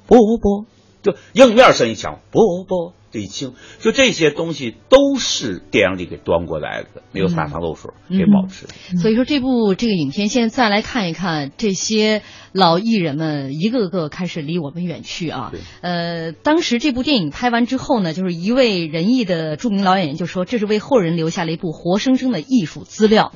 [0.05, 0.65] 波波，
[1.01, 2.93] 就迎面声音强，波波。
[3.04, 8.67] 这一清，就这些东西都是电影里给端过来的，没有洒汤漏水，给保持。
[8.97, 15.51] 所以说，这部这个影片现在再来看一看，这些老艺人们一个个开始离我们远去啊。
[15.81, 23.33] 呃，当时这部电影拍完之后呢，就是一位仁义的著名老演员就说，这是为后人留下了一部活生生的艺术资料。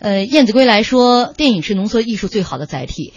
[0.00, 3.12] 呃，燕子归来说，电影是浓缩艺术最好的载体。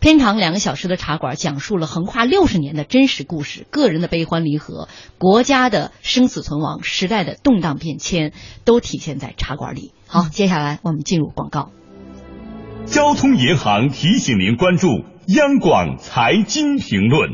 [0.00, 8.32] 片长两个小时的茶馆，讲述了横跨六十年的真实故事，个人的悲欢离合，国家的生死存亡，时代的动荡变迁，
[8.64, 9.92] 都体现在茶馆里。
[10.06, 11.70] 好，接下来我们进入广告。
[12.86, 14.88] 交通银行提醒您关注
[15.26, 17.30] 央广财经评论。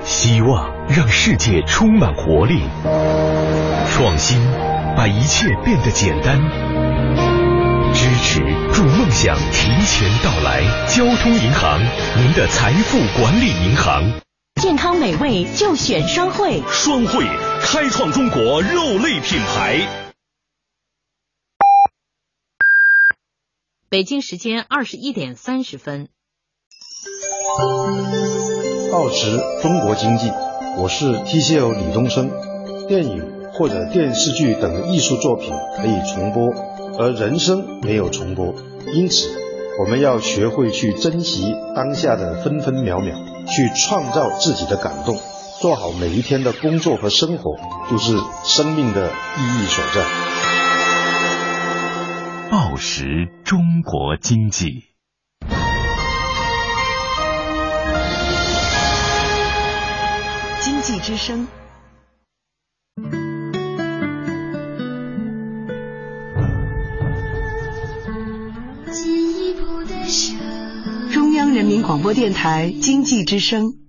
[0.00, 2.62] 希望让世界充满活力，
[3.88, 4.40] 创新
[4.96, 7.27] 把一切变得简单。
[8.08, 8.40] 支持
[8.72, 11.78] 祝梦想提前到来，交通银行，
[12.16, 14.02] 您的财富管理银行。
[14.62, 17.26] 健康美味就选双汇，双汇
[17.60, 19.86] 开创中国肉类品牌。
[23.90, 26.08] 北京时间二十一点三十分。
[28.90, 30.32] 报时中国经济，
[30.78, 32.30] 我是 TCL 李东升。
[32.88, 36.67] 电影或者电视剧等艺术作品可以重播。
[36.98, 38.52] 而人生没有重播，
[38.92, 39.28] 因此
[39.78, 43.14] 我们要学会去珍惜当下的分分秒秒，
[43.46, 45.16] 去创造自己的感动，
[45.60, 47.56] 做好每一天的工作和生活，
[47.88, 50.04] 就是生命的意义所在。
[52.50, 54.82] 报时中国经济，
[60.60, 61.46] 经济之声。
[71.88, 73.87] 广播电台经济之声。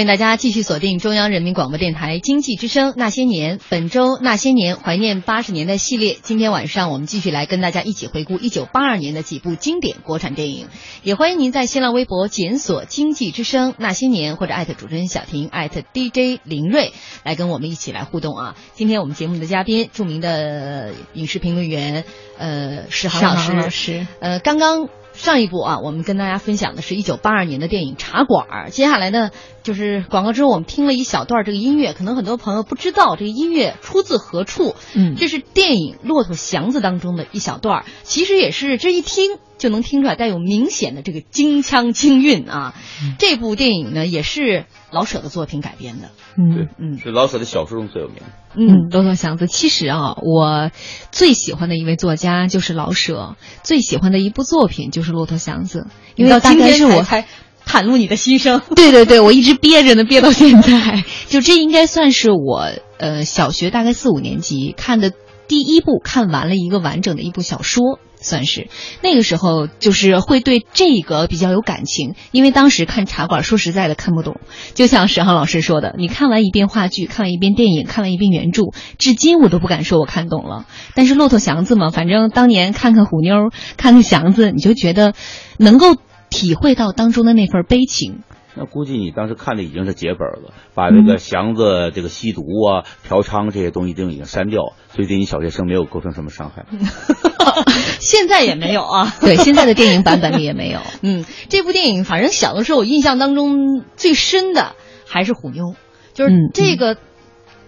[0.00, 6.16] 欢迎大家继续锁定中央人民广播电台经济之声《那些年》，本周《那些年》怀念八十年代系列。
[6.22, 10.68] 今天晚上我们继续来跟大家一起回顾一九八二年的几部经典国产电影。
[11.02, 18.56] 也欢迎您在新浪微博检索“经济之声那些年”或者艾特主持人小婷艾特 DJ 林睿来跟我们一起来互动啊。
[18.72, 22.04] 今天我们节目的嘉宾，著名的影视评论员
[22.38, 23.52] 呃史航老师。
[23.52, 24.88] 老师，呃，刚刚。
[25.20, 28.46] 上一部啊，我们跟大家分享的是一九八二年的电影《茶馆》。
[28.70, 29.30] 接下来呢，
[29.62, 34.74] 就是广告之后，我们听了一小段这个音乐，可能很多朋友不知道这个音乐出自何处。
[34.94, 42.74] 嗯，这是电影《骆驼祥子》当中的一小段，其实也是这一听就能听出来带有明显的这个京腔京韵啊。
[43.20, 46.10] 这部电影呢，也是老舍的作品改编的。
[46.36, 48.24] 嗯嗯，是老舍的小说中最有名的。
[48.56, 49.46] 嗯，骆驼祥子。
[49.46, 50.70] 其实啊，我
[51.12, 57.26] 最喜欢的一位作家就是老舍，最喜欢的一部作品就是《骆驼祥子》，因为今天是我才
[57.64, 58.62] 袒露你的心声。
[58.74, 61.04] 对对对，我一直憋着呢，憋到现在。
[61.28, 65.12] 就这应该算是我呃小学大概四五年级看的
[65.46, 68.00] 第一部看完了一个完整的一部小说。
[68.20, 68.68] 算是
[69.02, 74.40] 那个时候，就是会对这个比较有感情，因为当时看茶馆，说实在的看不懂。
[74.74, 78.64] 就像史航老师说的，你看完一遍话剧，看完一遍电影，看完一遍原著，
[78.98, 80.66] 至今我都不敢说我看懂了。
[80.94, 85.14] 但是骆驼祥子嘛，反正当年看看虎妞，看看祥子，你就觉得
[85.58, 85.96] 能够
[86.28, 88.20] 体会到当中的那份悲情。
[88.56, 96.66] 那估计你当时看的已经是结本了，把这个祥子这个吸毒啊、嫖娼这些东西都已经删掉，所以对你小学生没有构成什么伤害。
[98.00, 100.80] 现在也没有啊， 对，现在的电影版本里也没有。
[101.02, 104.74] 嗯，这部电影反正小的时候我印象当中最深的
[105.06, 105.74] 还是虎妞，
[106.12, 106.96] 就是这个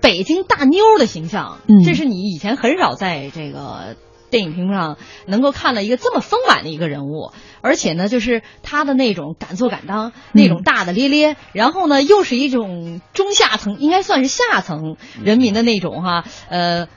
[0.01, 3.97] 北京大妞的形象，嗯、这是你以前很少在这个
[4.31, 16.89] 电影屏幕上能够看到一个这么丰满的一个人物，而且呢，就是他的那种敢做敢当，那种大大咧咧，然后呢，又是一种中下层，应该算是下层人民的那种哈，呃，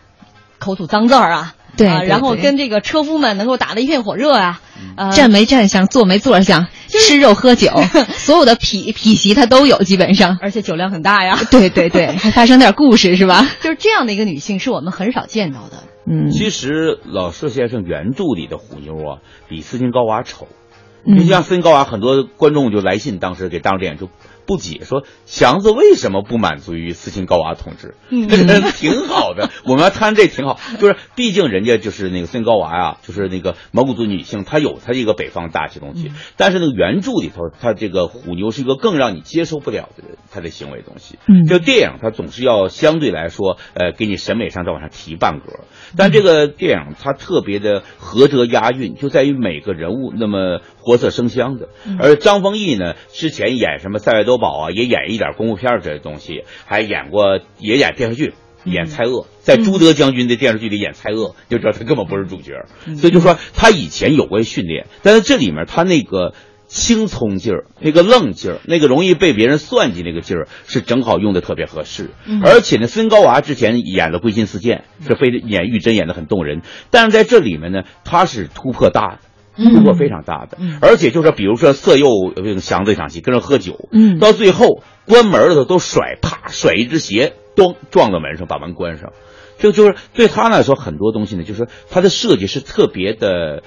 [0.59, 1.55] 口吐脏字儿啊。
[1.77, 4.61] 对,啊，然后跟这个车夫们能够打得一片火热啊，
[4.95, 7.71] 呃、站没站相，坐没坐相， 吃肉喝酒，
[8.15, 11.39] 所有的痞痞习他都有，基本上，而且酒量很大呀。
[11.51, 13.47] 对对对，还发生点故事是吧？
[13.61, 15.83] 就是这样的一个女性，是我们很少见到的。
[16.07, 19.17] 嗯，其实老舍先生原著里的虎妞啊，
[19.49, 20.47] 比斯琴高娃丑。
[20.47, 24.09] 嗯你像斯琴高娃，很多观众就来信，当时给当时电影就
[24.45, 27.95] 不解，说祥子为什么不满足于斯琴高娃同志？
[28.09, 28.27] 嗯。
[28.75, 41.17] 挺好的， 我们要谈这挺好，就是毕竟人家就是那个斯琴高娃呀，就是那个蒙古族女性，她有她一个北方大气东西，但是那个原著里头，她这个虎妞是一个更让你接受不了的她的行为东西。
[41.27, 45.61] 嗯，这个电影它总是要相对来说，呃，给你审美上再往上提半格，
[45.97, 51.69] 但这个电影它特别的合辙押韵，就在于每个人物那么活色生香的。
[51.99, 62.65] 而张丰毅呢，之前演什么《塞外多宝》啊，也演一点功夫片这些东西，还演过也演电视剧，演蔡锷，在朱德将军的电视剧里演蔡锷，就知道他根本不是主角。
[62.95, 66.33] 所以就说他以前有过训练，但是这里面他那个。
[66.67, 72.09] 青葱劲儿，那个愣劲儿，那个容易被别人算计那个劲儿，是正好用的特别合适。
[72.25, 79.19] 嗯而且呢，孙高娃之前演了《归心似箭》，是非演玉珍演的很动人，但是在这里面呢，他是突破大的，
[79.55, 80.57] 突破非常大的。
[80.59, 89.13] 嗯而且就是比如说色诱这个祥子这场戏，跟着喝酒，嗯到最后关门的时候都甩，啪甩一只鞋，咚撞到门上，把门关上。
[89.57, 93.63] 这就是对他来说，很多东西呢，就是他的设计是特别的。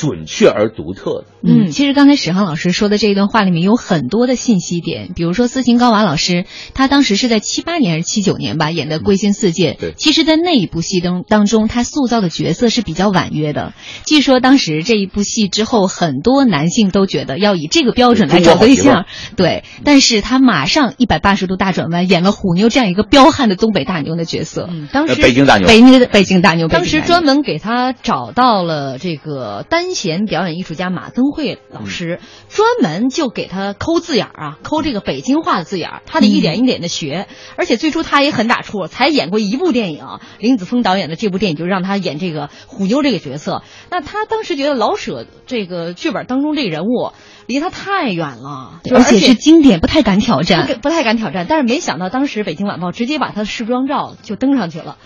[0.00, 1.24] 准确而独特的。
[1.42, 9.74] 嗯，其实刚才史航老师说的这一段话里面有很多的信息点，比如说斯琴高娃老师，他当时是在七八年还是七九年吧演的《归心似箭》。
[9.78, 13.74] 对，其实，在那一部戏当当中，他塑造的角色是比较婉约的。
[14.06, 19.04] 据说当时这一部戏之后，很多男性都觉得要以这个标准来找对象。
[19.36, 24.68] 对，但是他马上一百八十度大转弯，演了虎妞这样一个彪悍的东北大妞的角色。
[24.70, 37.26] 嗯，当时北京大妞，北京的北京大妞，当时专门给他找到了这个单弦表演艺术家马登慧老师，嗯、专门就给他抠字眼儿啊，抠这个北京话的字眼儿，他得一点一点的学。
[37.28, 40.04] 嗯、而且最初他也很打怵，才演过一部电影，
[40.38, 43.62] 林子峰导演的这部电影就让他演这个虎妞这个角色。
[43.90, 47.12] 那他当时觉得老舍这个剧本当中这个人物
[47.46, 51.46] 离他太远了，而且是经典，不太敢挑战，不太敢挑战。
[51.48, 54.96] 但是没想到当时《北京晚报》直接把他的时装照就登上去了。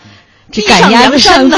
[0.52, 1.56] 这赶鸭子上架，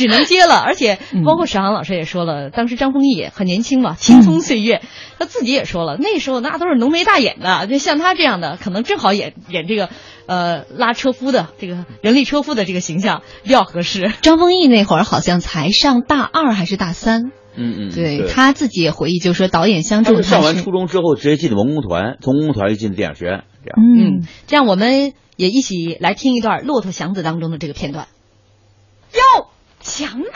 [0.00, 0.56] 只能接了。
[0.66, 4.82] 而且包括史航老师也说了，当时张丰毅也很年轻嘛，青葱岁月，
[5.18, 9.90] 他自己也说了，那时候那都是浓眉大眼的，就像他这样的，可能正好演演这个
[10.26, 14.12] 呃拉车夫的这个人力车夫的这个形象比较合适。
[14.22, 17.30] 张丰毅那会儿好像才上大二还是大三。
[17.56, 23.76] 嗯嗯，对对他自己也回忆，就说导演相中上完初中之后，直接进的文工团，从文工团又进的电影学院，这样。
[23.76, 28.06] 嗯，这样我们也一起来听一段《骆驼祥子》当中的这个片段。
[29.14, 29.48] 哟，
[29.80, 30.30] 祥子，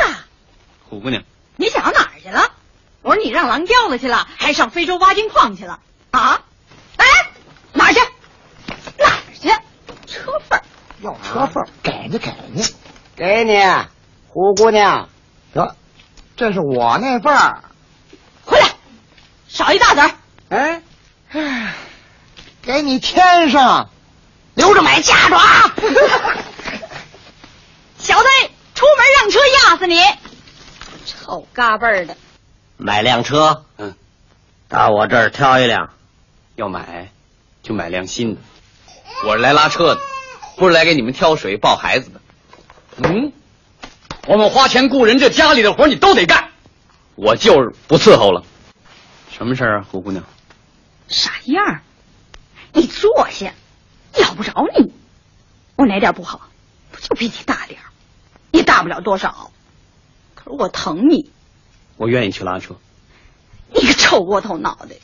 [0.88, 1.22] 虎姑娘，
[1.56, 2.50] 你想到哪儿去了？
[3.02, 5.80] 我说你让狼叼了去了，还上非洲挖金矿去了
[6.10, 6.42] 啊？
[6.96, 7.06] 哎，
[7.72, 8.00] 哪儿去？
[8.98, 9.50] 哪儿去？
[10.06, 10.62] 车份
[11.02, 12.64] 要车份，给你给你，
[13.16, 13.58] 给你，
[14.28, 15.08] 虎姑娘，
[15.52, 15.76] 得，
[16.36, 17.64] 这是我那份儿。
[18.46, 18.68] 回来
[19.48, 20.10] 少一大子儿。
[20.48, 21.74] 哎，
[22.62, 23.90] 给你添上，
[24.54, 25.42] 留着买嫁妆。
[27.98, 28.28] 小子，
[28.84, 29.96] 出门让车压死你！
[31.06, 32.18] 臭嘎嘣儿的！
[32.76, 33.94] 买辆车，嗯，
[34.68, 35.88] 到我这儿挑一辆。
[36.56, 37.10] 要买
[37.62, 38.40] 就买辆新的。
[39.26, 40.00] 我是来拉车的，
[40.56, 42.20] 不是来给你们挑水抱孩子的。
[42.98, 43.32] 嗯，
[44.26, 46.50] 我们花钱雇人，这家里的活你都得干，
[47.14, 48.44] 我就是不伺候了。
[49.32, 50.22] 什么事儿啊，胡姑娘？
[51.08, 51.80] 傻样
[52.74, 53.54] 你坐下，
[54.18, 54.92] 要不着你。
[55.76, 56.50] 我哪点不好？
[56.92, 57.88] 不就比你大点儿，
[58.54, 59.50] 也大不了多少。
[60.36, 61.30] 可是我疼你。
[61.96, 62.76] 我愿意去拉车。
[63.72, 64.94] 你个臭窝头脑袋！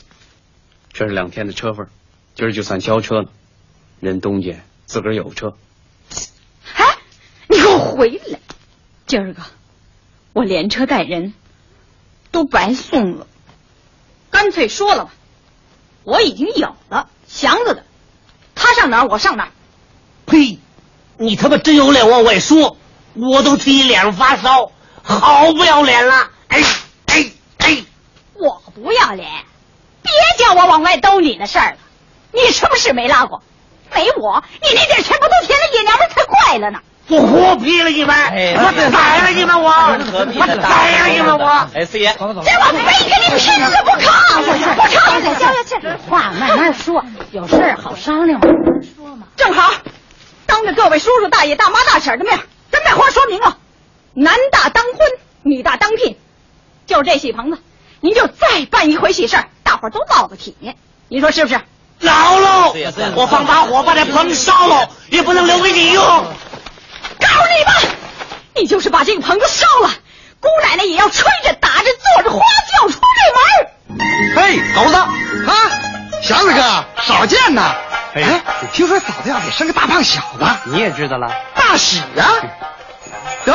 [0.92, 1.84] 这是两天的车费，
[2.36, 3.28] 今儿就算交车了。
[3.98, 5.57] 人东家自个儿有车。
[6.74, 6.98] 哎，
[7.48, 8.38] 你给我回来！
[9.07, 9.42] 今儿个
[10.32, 11.34] 我连车带人
[12.30, 13.26] 都白送了，
[14.30, 15.12] 干脆说了吧，
[16.05, 17.84] 我已经有了祥子的，
[18.55, 19.51] 他上哪儿我上哪儿。
[20.26, 20.61] 呸！
[21.18, 22.78] 你他妈真有脸往外说，
[23.20, 24.70] 我都替你脸上发烧，
[25.02, 26.30] 好不要脸了！
[26.48, 26.62] 哎
[27.06, 27.26] 哎
[27.58, 27.76] 哎！
[28.34, 29.28] 我不要脸，
[30.02, 31.76] 别叫我往外兜你的事儿了。
[32.32, 33.42] 你什么事没拉过？
[33.94, 36.78] 没我，你那点钱不都填了野娘们才怪了呢！
[37.08, 38.16] 我活劈了你们！
[38.56, 39.60] 我宰了你们！
[39.60, 41.36] 我我宰了你们！
[41.38, 44.06] 我哎，四爷，这我非跟你拼了不可！
[44.42, 44.52] 不
[44.88, 45.34] 成！
[45.34, 45.74] 消消气，
[46.08, 48.46] 话慢慢说，有事儿好商量嘛。
[48.96, 49.72] 说嘛，正好
[50.46, 52.38] 当着各位叔叔大爷大妈大婶的面，
[52.70, 53.58] 跟这话说明了：
[54.14, 54.98] 男大当婚，
[55.42, 56.16] 女大当聘。
[56.86, 57.58] 就这戏棚子，
[58.00, 60.76] 您就再办一回喜事儿，大伙儿都闹个体面。
[61.08, 61.60] 你说是不是？
[62.00, 62.74] 老喽！
[63.14, 66.02] 我放把火把这棚烧了，也不能留给你用。
[66.02, 67.94] 告诉你吧，
[68.56, 69.90] 你就是把这个棚子烧了，
[70.40, 72.40] 姑奶奶也要吹着打着坐着花
[72.72, 74.00] 轿出这门。
[74.34, 75.54] 嘿，狗子啊，
[76.22, 77.74] 祥子哥，少见呐！
[78.14, 78.42] 哎，
[78.72, 81.28] 听说嫂子要给生个大胖小子，你也知道了？
[81.54, 82.26] 大喜啊！
[83.44, 83.54] 得，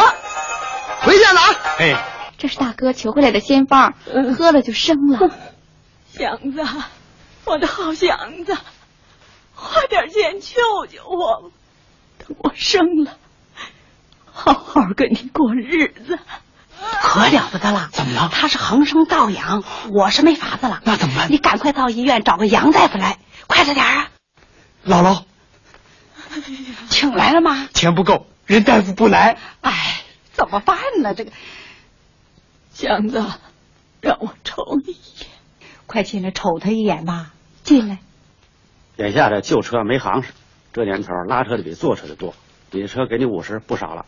[1.02, 1.48] 回见了啊！
[1.80, 1.96] 哎，
[2.38, 3.94] 这是大哥求回来的仙方，
[4.38, 5.30] 喝了就生了。
[6.08, 6.64] 祥子。
[7.44, 8.58] 我的好祥子，
[9.54, 11.52] 花点钱救救我！
[12.18, 13.18] 等我生了，
[14.32, 16.18] 好好跟你过日子。
[17.02, 17.90] 可了不得了！
[17.92, 18.30] 怎么了？
[18.34, 20.82] 他是横生倒养，我是没法子了。
[20.86, 21.32] 那怎么办？
[21.32, 24.08] 你赶快到医院找个杨大夫来，快着点啊！
[24.86, 25.24] 姥姥，
[26.90, 27.68] 请来了吗？
[27.74, 29.38] 钱不够，人大夫不来。
[29.62, 31.16] 哎，怎么办呢？
[31.16, 31.32] 这个
[32.72, 33.26] 祥子，
[34.02, 35.30] 让我瞅你一眼，
[35.88, 37.34] 快进来瞅他一眼吧。
[37.64, 37.98] 进来。
[38.98, 40.32] 眼下这旧车没行市，
[40.72, 42.36] 这年头拉车的比坐车的多。
[42.72, 44.06] 你的车给你五十，不少了。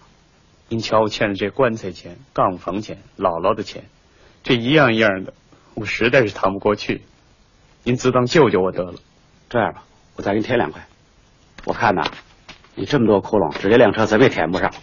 [0.69, 3.85] 您瞧我欠的这棺材钱、杠房钱、姥姥的钱，
[4.43, 5.33] 这一样一样的，
[5.73, 7.01] 我实在是谈不过去。
[7.83, 8.99] 您自当救救我得了。
[9.49, 9.83] 这样吧，
[10.17, 10.81] 我再给你添两块。
[11.63, 12.03] 我看呐，
[12.75, 14.73] 你这么多窟窿，指这辆车怎么也填不上。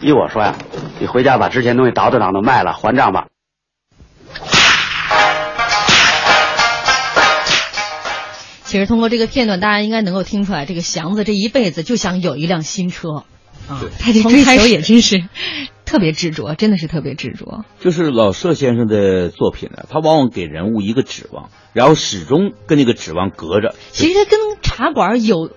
[0.00, 0.56] 依我说呀，
[0.98, 3.28] 你回家把之前东西倒腾倒腾卖了还账吧。
[8.64, 13.24] 其实通过这个片段，大家应该能够听出来，这个祥子这一辈子就想有一辆新车。
[13.68, 15.22] 啊，他这追求也真是
[15.92, 17.66] 特别执着，真的是特别执着。
[17.78, 23.74] 就是老舍先生的作品呢，他往往给人物一个指望，然后始终跟那个指望隔着。
[23.90, 25.50] 其实他跟茶馆有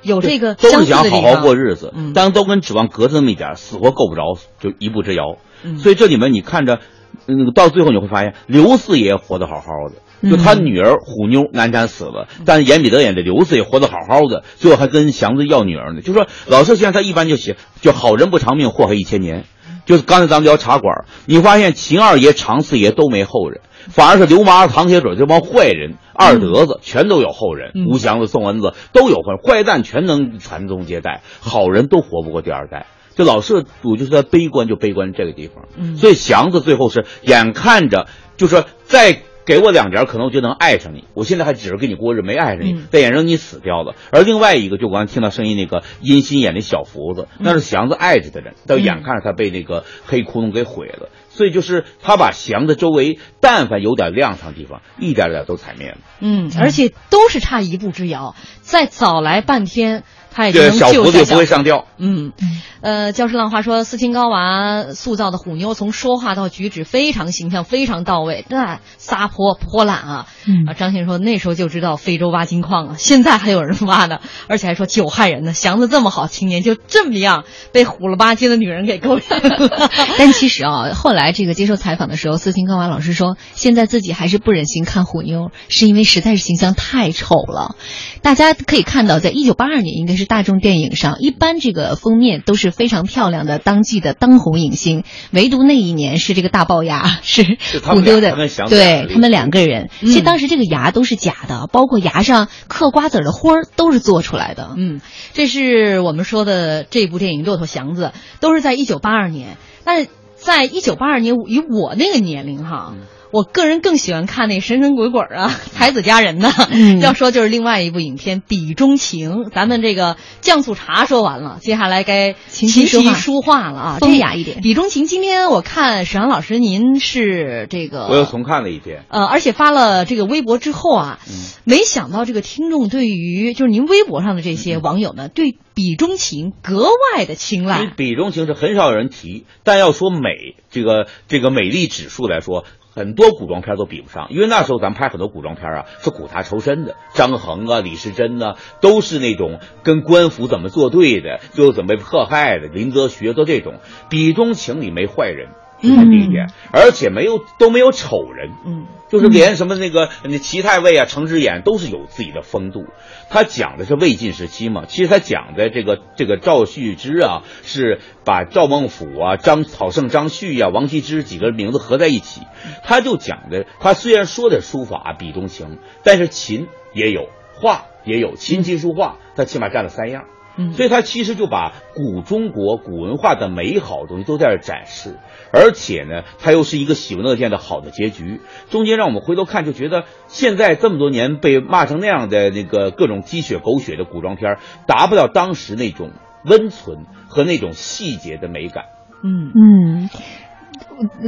[0.00, 5.36] 有这个都是想好好过日子，但都跟指望隔着那么一点，死活够不着，就一步之遥。
[5.76, 6.78] 所以这里面你看着，
[7.26, 10.30] 嗯，到最后你会发现，刘四爷活得好好的。
[10.30, 16.00] 就他女儿虎妞难产死了，但是严彼得演的刘四也活得好好的，最后还跟祥子要女儿呢。
[16.00, 19.44] 就说老舍先生他一般就写，就好人不长命，祸害一千年。
[19.84, 32.86] 就是刚才咱们聊茶馆，你发现秦二爷、常四爷都没后人，反而是刘麻子、唐铁嘴这帮坏人、二德子全都有后人，吴祥子、宋文子都有坏，坏蛋全能传宗接代，好人都活不过第二代。
[33.16, 35.96] 这老是，我就是他悲观，就悲观这个地方。
[35.96, 38.06] 所以祥子最后是眼看着，
[38.36, 39.22] 就说在。
[39.44, 41.04] 给我两点，可能我就能爱上你。
[41.14, 43.94] 我现在还只是跟你过日，没爱上你，再眼睁你死掉了。
[44.10, 51.08] 而另外一个，就我刚听到声音那个阴心眼的小福子，那是祥子爱着的人，到眼看着他被那个黑窟窿给毁了。
[51.28, 55.98] 所以就是他把祥子周围但凡有点亮堂地方，一点点都踩灭了。
[56.20, 61.86] 嗯，而且都是差一步之遥，再早来半天，他也就能救小福子不会上吊。
[61.98, 62.32] 嗯，
[62.80, 70.26] 呃，教师浪话说，斯琴高娃塑造的虎妞，从说话到举止非常形象，非常到位，那撒泼泼懒啊。
[70.46, 79.90] 嗯啊，张先生说那时候就知道非洲挖金矿啊，现在还有人挖呢，而且还说酒害人呢，祥子这么好青年就这么样被虎了吧唧的女人给勾引了。
[80.18, 87.76] 但其实啊，后来这个接受采访的时候，斯琴高娃老师说，现在自己还是不忍心看虎妞，是因为实在是形象太丑了。
[88.22, 98.34] 大家可以看到，在一九八二年，应该是大众电影上，一般这个封面都是非常漂亮的当季的当红影星，唯独那一年是这个大龅牙，是他们虎妞的
[98.68, 99.90] 对他们两个人。
[100.00, 104.74] 其实当时这个牙都是假的，包括牙上嗑瓜子的花儿都是做出来的。
[104.76, 105.00] 嗯，
[105.32, 109.56] 这是我们说的这部电影《骆驼祥子》，都是在一九八二年。
[109.84, 112.94] 但是在一九八二年，以我那个年龄哈。
[113.32, 116.52] 我个人更喜欢看那神神鬼鬼啊， 才子佳人呐。
[116.70, 129.04] 嗯要说就是另外一部影片《笔中情》，咱们这个酱醋茶说完了，接下来该琴棋书画书画了啊，风雅一点这笔中情》今天我看沈阳老师您是这个，我又重看了一遍。
[129.08, 131.18] 呃，而且发了这个微博之后啊，
[131.64, 136.84] 没想到这个听众对于就是您微博上的这些网友呢，对《笔中情》格
[137.16, 137.86] 外的青因为睐。
[137.96, 142.64] 笔中情是很少有人提，但要说美，这个这个美丽指数来说，
[142.94, 144.28] 很多古装片都比不上。
[144.30, 153.74] 因为那时候咱们拍很多古装片啊，是苦大仇深的，张衡啊、李时珍呐、都是那种跟官府怎么作对的，最后怎么被迫害的，林则徐都这种。
[154.08, 155.48] 笔中情里没坏人，
[155.82, 158.50] 这是第一点，而且没有都没有丑人。
[158.64, 158.86] 嗯。
[159.08, 162.86] 就是连什么那个那齐太尉啊、程之眼都是有自己的风度。
[163.28, 172.40] 他讲的是魏晋时期嘛，其实他讲的这个这个赵旭之啊，是把赵孟俯啊、张草圣、张旭啊、王羲之几个名字合在一起。
[172.84, 180.24] 他就讲的，他虽然说的书法笔中情，但是琴也有，画也有，琴棋书画，他起码占了三样。
[180.56, 185.18] 嗯所以他其实就把古中国古文化的美好东西都在这儿展示，
[185.52, 188.40] 而且呢，它又是一个喜闻乐见的好的结局。
[188.70, 196.10] 中间让我们回头看，就觉得现在这么多年被骂成那样的那个各种鸡血狗血的古装片儿，达不到当时那种
[196.44, 198.84] 温存和那种细节的美感。
[199.24, 200.10] 嗯嗯。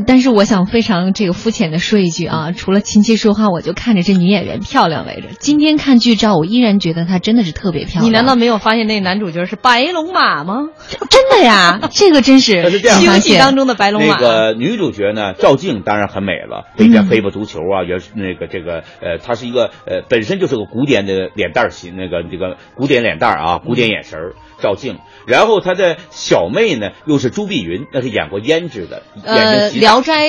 [0.07, 5.29] 但是我想非常这个肤浅的说一句啊，除了琴棋书画，我就看着这女演员漂亮来着。
[5.39, 8.05] 今天看剧照，我依然觉得她真的是特别漂亮。
[8.05, 10.69] 你难道没有发现那男主角是白龙马吗？
[11.11, 14.15] 真的呀，这个真是但是这样西游记当中的白龙马。
[14.15, 24.99] 那个女主角呢，赵静当然很美了，嗯那天飞吧足球啊，也是那个这个呃，她是一个呃，本身就是个古典的脸蛋型，那个这个古典脸蛋啊，古典眼神儿，赵静。
[25.27, 30.29] 然后他的小妹呢，又是朱碧云，那是演过胭脂的，呃，《聊斋》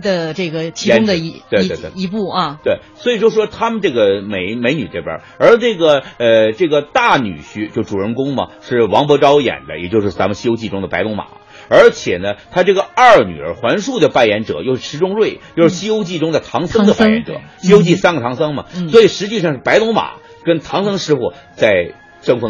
[0.00, 1.90] 的这个其中的一对对对。
[1.94, 11.26] 一一部啊，对，所以就说他们这个美美女这边，而这个呃这个大女婿就主人公嘛，是王伯昭演的，也就是咱们《西游记》中的白龙马。
[11.68, 20.12] 而且呢，他这个二女儿环树的扮演者又是池中瑞，又是《西游记》中的唐僧的扮演者，西游记》三个唐僧嘛，嗯所以实际上是白龙马
[20.44, 21.94] 跟唐僧师傅在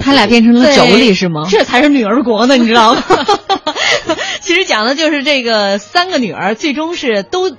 [0.00, 1.46] 他俩变成了妯娌是吗？
[1.50, 3.02] 这才是女儿国呢，你知道吗？
[4.40, 7.56] 其实讲的就是这个三个女儿最终是都。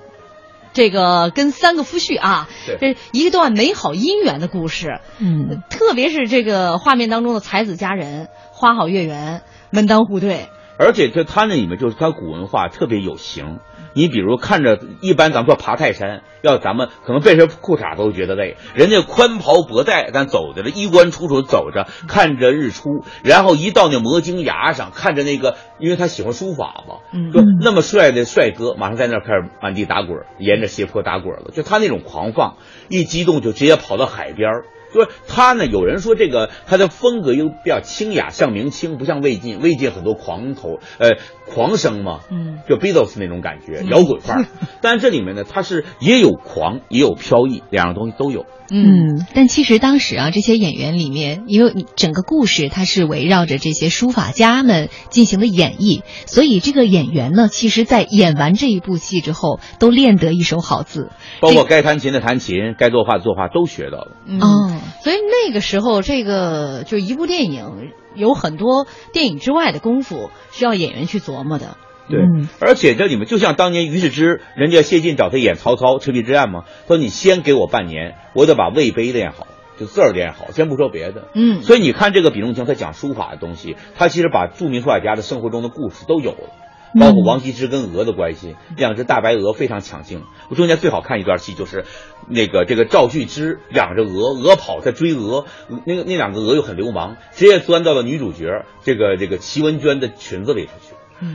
[0.73, 2.47] 这个跟三个夫婿啊，
[2.79, 4.99] 这是一段美好姻缘的故事。
[5.17, 9.41] 嗯，特别是这个画面当中的才子佳人，花好月圆，
[9.71, 10.49] 门当户对。
[10.77, 13.57] 而且这他那里面就是他古文化特别有型。
[13.97, 31.49] 你比如看着，一般咱们说爬泰山，要咱们可能背身裤衩都觉得累，人家宽袍博带，咱走着这衣冠楚楚走着，看着日出，然后一到那摩经崖上，看着那个，因为他喜欢书法嘛，嗯就那么帅的帅哥，马上在那儿开始满地打滚，沿着斜坡打滚了。
[31.51, 32.57] 就他那种狂放，
[32.89, 34.65] 一激动就直接跑到海边儿。
[34.93, 39.59] 就是他呢，有人说这个他的风格又比较清雅，像明清，不像魏晋。
[39.61, 44.45] 魏晋很多狂头，呃，狂声嘛，嗯，就 Beatles 那种感觉， 摇滚范儿。
[44.81, 48.45] 但是这里面呢，他是也有狂，也有飘逸，两样东西都有。
[48.69, 64.17] 嗯，但其实当时啊，这些演员里面，因为整个故事它是围绕着这些书法家们进行的演绎，所以这个演员呢，其实在演完这一部戏之后，都练得一手好字，包括该弹琴的弹琴，该作画的作画都学到了。
[64.25, 71.77] 嗯、哦，所以那个时候，这个就一部电影有很多电影之外的功夫需要演员去琢磨的。
[72.09, 72.21] 对，
[72.59, 79.47] 而且这里面就像当年于世之，人家谢晋找他演曹操赤壁之战嘛，说你先给我半年，我得把魏碑练好，
[79.77, 81.27] 就字儿练好，先不说别的。
[81.33, 86.49] 嗯，所以你看这个比中情，他讲书法的东西，他其实把著名书法家的生活中的故事都有了。
[86.97, 90.23] 包括王羲之跟鹅的关系，两只大白鹅非常抢镜。
[90.49, 91.83] 我中间最好看一段戏就是，
[92.29, 95.45] 那个这个赵旭之养着鹅，鹅跑在追鹅，
[95.85, 100.86] 那个那两个鹅又很流氓，直接钻到了女主角这个这个齐文娟的裙子里头去。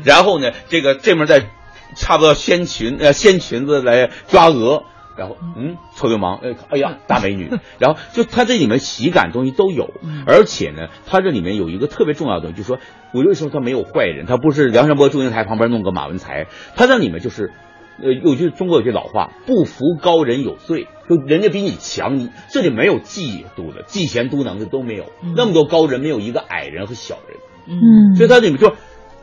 [0.04, 1.50] 然后呢，这个这面在
[1.96, 4.84] 差不多掀裙呃掀裙子来抓鹅，
[5.16, 5.76] 然后嗯。
[5.96, 9.90] 臭流氓，哎哎呀 大美女，然后就它这里面喜感东西都有，
[10.26, 12.78] 而且呢，它这里面有一个特别重要的，就是说
[13.12, 17.52] 我为什么它没有坏人，它不是梁山伯祝英台旁边弄个马文才，它在里面就是。
[18.02, 27.36] 呃，有句中国有句老话，不服高人有罪，就人家比你强，你这里没有嫉妒的、嫉贤妒能的都没有，那么多高人没有一个矮人和小人，
[27.68, 28.16] 嗯。
[28.16, 28.74] 所以他里面就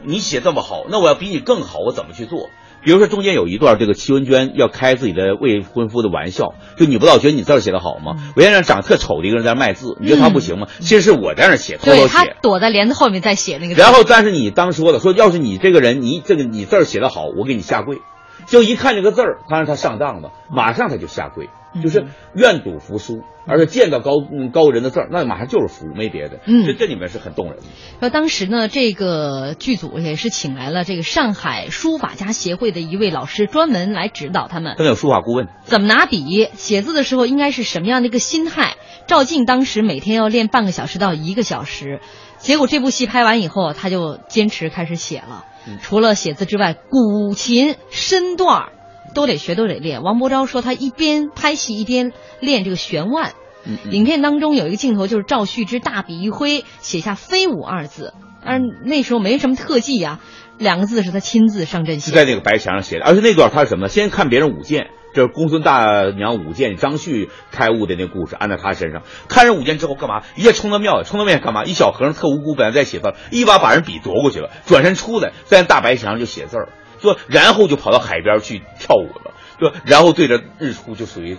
[0.04, 2.50] 你写这么好，那我要比你更好，我怎么去做？
[2.82, 8.16] 比如说中间有一段，这个戚文娟要开自己的未婚夫的玩笑，就你不老觉得你字儿写的好吗？
[8.38, 10.68] 我先让长得特丑的一个人在那卖字，你觉得他不行吗？
[10.80, 12.38] 其实是我在那写，偷偷写。
[12.42, 17.98] 躲在帘子后面在写那个字，然后，但是你当说了，说要是你这个人，你这个你字儿写的好，我给你下跪。
[18.48, 21.50] 就一看这个字儿，当然他上当了，马上他就下跪，
[21.84, 26.40] 就是愿赌服输，而且见到高嗯高人的字儿，那马上就是服，没别的。
[26.46, 27.64] 嗯这这里面是很动人的。
[28.00, 38.76] 那当时呢，这个剧组也是请来了这个上海书法家协会的一位老师，专门来指导他们他们有书法顾问，怎么拿笔，写字的时候应该是什么样的一个心态。
[39.08, 42.00] 赵静当时每天要练半个小时到一个小时，
[42.38, 45.46] 结果这部戏拍完以后，他就坚持开始写了。
[45.82, 48.72] 除了写字之外，古琴、身段儿
[49.14, 50.04] 都得学，都得练。
[50.04, 53.34] 王伯昭说他一边拍戏一边练这个悬腕。
[53.66, 58.14] 嗯影片当中有一个镜头，就是赵旭之大笔一挥，写下“飞舞”二字。
[58.44, 60.20] 但是那时候没什么特技呀、
[60.58, 62.16] 两个字是他亲自上阵写是。
[62.16, 63.90] 在那个白墙上写的，而且那段他是什么呢？
[63.90, 69.04] 先看别人舞剑，这是公孙大娘舞剑，张旭开悟的那故事，按在他身上。
[69.28, 70.24] 看人舞剑之后干嘛？
[70.38, 71.66] 一下冲到庙里，冲到庙里干嘛？
[71.66, 76.70] 一小和尚特无辜，本来在写字，一把把人笔夺过去了，转身出来，在大白墙上就写字儿，
[77.02, 81.38] 说然后就跑到海边去跳舞了，说然后对着日出就属于。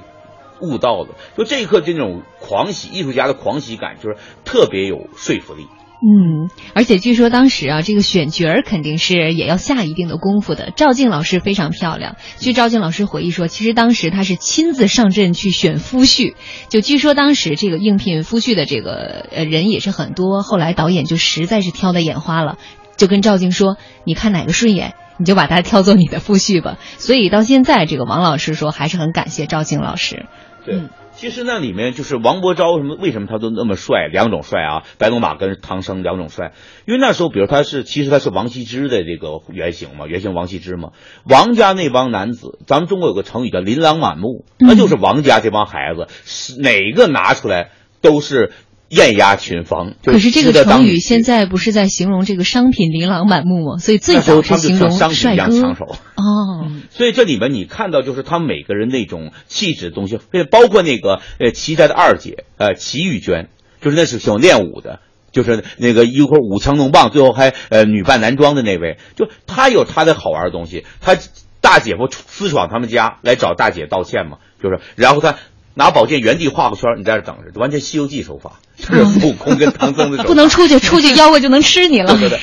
[0.62, 5.66] 悟道了，就这一刻这种狂喜，艺术家的狂喜感，就是特别有说服力。
[6.02, 10.70] 嗯，而且据说当时啊，这个选角儿肯定是也要下一定的功夫的。
[10.76, 16.34] 赵静老师非常漂亮，据赵静老师回忆说，其实当时她是亲自上阵去选夫婿。
[16.68, 22.58] 就据说当时这个应聘夫婿的这个呃人也是很多，后来导演就实在是挑的眼花了，
[22.98, 30.26] 就跟赵静说：“你看哪个顺眼，你就把它挑做你的夫婿吧。”所以到现在，这个王老师说还是很感谢赵静老师。
[30.64, 30.82] 对，
[31.14, 34.08] 其实那里面就是王伯昭什么，为什么他都那么帅？
[34.12, 36.52] 两种帅啊，白龙马跟唐僧两种帅。
[36.86, 40.90] 因为那时候，比如他是，其实他是王羲之的这个原型嘛，原型王羲之嘛。
[41.24, 47.70] 王家那帮男子，咱们中国有个成语叫琳琅满目，那就是王家这帮孩子，是哪个拿出来
[48.02, 48.52] 都是
[48.90, 49.94] 艳压群芳。
[50.04, 53.78] 可是这个成语现在不是在形容这个商品琳琅满目吗？
[53.78, 55.86] 所以最早是形容商品帅一样哥抢手。
[55.86, 63.48] 哦，所以这里面你看到就是他们每个人那种气质的东西，呃包括那个呃齐家的二姐呃齐玉娟，
[63.80, 65.00] 就是那是喜欢练武的。
[65.32, 70.84] 就是那个一会儿舞枪弄棒，最后还呃女扮男装的那位，就他有他的好玩的东西。
[71.00, 71.16] 他
[71.60, 75.36] 大姐夫私闯他们家来找大姐道歉嘛，就是然后他
[75.74, 80.24] 拿宝剑原地画个圈，你在这等着，完全《西游记》手法，就是孙悟空跟唐僧的。
[80.24, 82.14] 不能出去，出去 妖怪就能吃你了。
[82.14, 82.40] 对对对。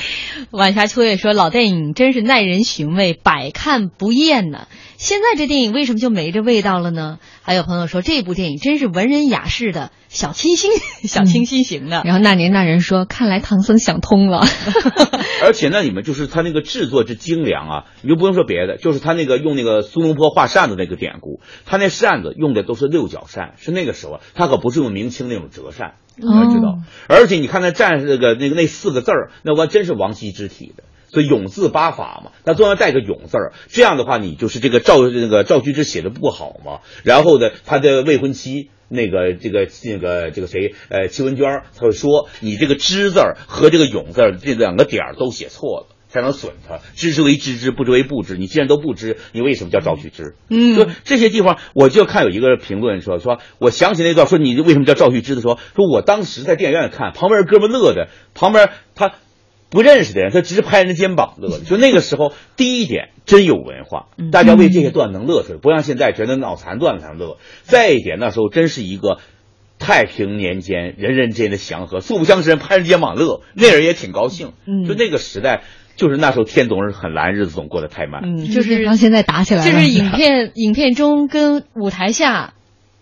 [0.50, 4.66] 晚霞秋月说：“老电影真是耐人寻味，百看不厌呢。
[4.96, 10.70] 现在这电影为什么就没这味道了呢？”还有朋友说：“这部电影真是文人雅士的小清新，
[11.06, 12.00] 小清新型的。
[12.02, 14.46] 然后那年那人说：“看来唐僧想通了。
[15.44, 26.78] 而且那里面就是他那个制作之精良啊，你就不用说别的，就是他那个用那个苏东坡画扇子那个典故，他那扇子用的都是六角扇，是那个时候，他可不是用明清那种折扇，你要知道。
[27.08, 30.84] 而且你看那站那个那个那四个字儿，那完真是王羲之体的。
[31.10, 36.80] 所以永字八法嘛，那中间带个永字儿，这样的话你就是这个赵那个赵居之写的不好嘛。
[37.02, 45.86] 然后呢，他的未婚妻那个这个那个这个谁呃戚文娟儿，他会说你这个之字儿和这个永字儿这两个点儿都写错了。
[46.08, 48.36] 才能损他，知之为知之，不知为不知。
[48.36, 50.34] 你既然都不知，你为什么叫赵旭之？
[50.48, 59.12] 嗯，就这些地方，我就看有一个评论说说，我想起那段说你为什么叫赵旭之的时候，说我当时在电影院看，旁边哥们乐的，旁边他
[59.70, 61.64] 不认识的人，他只是拍人肩膀乐的。
[61.64, 67.38] 就那个时候，第一点真有文化，大家为这些段能乐出来，不像现在觉得脑残段子才能乐。
[67.62, 69.18] 再一点，那时候真是一个。
[69.80, 74.54] 太平年间，人人之间的祥和，素不相识人拍人肩膀乐，那人也挺高兴。
[74.66, 75.62] 嗯就那个时代，
[75.98, 78.22] 就是那时候天总是很蓝，日子总过得太慢。
[78.24, 82.54] 嗯，就是让现在打起来了，就是影片影片中跟舞台下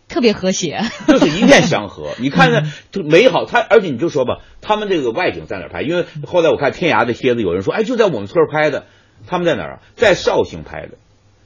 [0.08, 2.14] 特别和谐，就是一片祥和。
[2.18, 3.44] 你看看，就美好。
[3.44, 5.82] 他而且你就说吧，他们这个外景在哪儿拍？
[5.82, 8.86] 因为后来我看天涯的帖子，有人说，哎，就在我们村儿拍的。
[9.26, 9.80] 他们在哪儿啊？
[9.94, 10.98] 在绍兴拍的。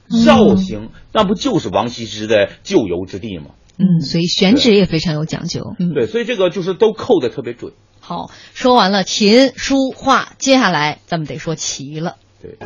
[0.09, 3.51] 绍兴那不就是王羲之的旧游之地吗？
[3.77, 5.75] 嗯，所以选址也非常有讲究。
[5.79, 7.73] 嗯，对，所以这个就是都扣的特别准。
[8.01, 12.17] 好，说完了琴、书、画，接下来咱们得说棋了。
[12.41, 12.57] 对。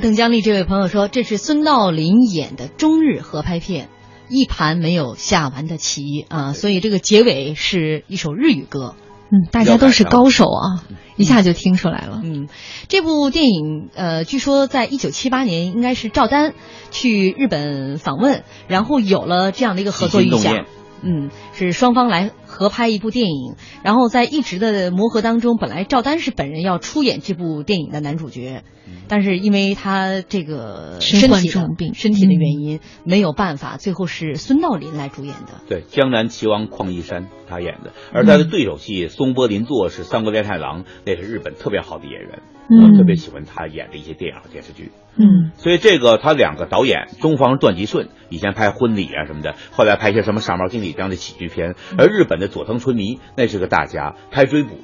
[0.00, 3.88] 邓江丽这位朋友说：“这是孙道临演的中日合拍片，
[4.28, 8.94] 一盘没有下完的棋啊，所以这个结尾是一首日语歌。
[9.30, 10.82] 嗯，大家都是高手啊，
[11.16, 12.20] 一下就听出来了。
[12.24, 12.48] 嗯，
[12.88, 16.54] 这部电影呃，据说在一九七八年应该是赵丹
[16.90, 20.64] 去日本访问，然后有了这样的一个合作意向。
[21.02, 22.30] 嗯，是双方来。”
[22.60, 28.64] 合拍一部电影，然后在一直的磨合当中，本来赵丹是本人要出演这部电影的男主角，
[29.08, 35.62] 但是因为他这个身体重病、身体的原因没有办法，最后是孙道临来主演的。
[35.70, 44.92] 对，江南棋王邝一山他演的，而他的对手戏松波林作是三国连太郎，那是日本特别好的演员，我特别喜欢他演的一些电影和电视剧。
[45.16, 54.78] 嗯，所以这个他两个导演，中方段吉顺以前拍婚礼啊什么的，后来拍一些什么傻帽经理这样的喜剧片，而日本的佐藤春弥那是个大家，拍追捕，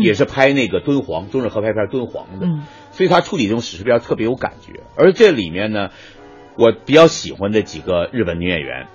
[0.00, 2.46] 也是拍那个敦煌中日合拍片敦煌的，
[2.90, 4.80] 所以他处理这种史诗片特别有感觉。
[4.96, 5.90] 而这里面呢，
[6.56, 8.86] 我比较喜欢的几个日本女演员，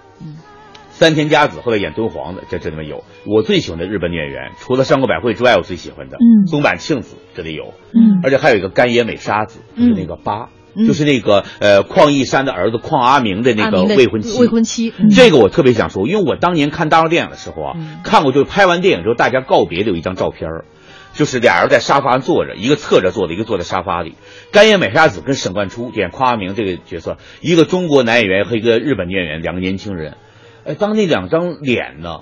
[1.01, 3.03] 三田佳子后来演敦煌的，这这里面有。
[3.25, 7.73] 我最喜欢的日本女演员，除了山口百惠之外，我最喜欢的松坂庆子这里有，
[8.23, 10.49] 而且还有一个干野美沙子，就是那个八。
[10.87, 14.39] 就是那个呃，邝义山的儿子邝阿明的那个未婚妻。
[14.39, 17.73] 未婚妻，这个我特别想说，因为我当年看大陆电影的时候啊，
[18.05, 20.49] 看过就是拍完电影之后大家告别的有一张照片
[21.13, 24.15] 就是俩人在沙发上坐着，一个侧着坐的，一个坐在沙发里。
[24.53, 30.15] 干野美沙子跟沈冠初演邝阿明这个角色，一个中国男演员和一个日本女演员，两个年轻人。
[30.66, 32.22] 哎，当那两张脸呢？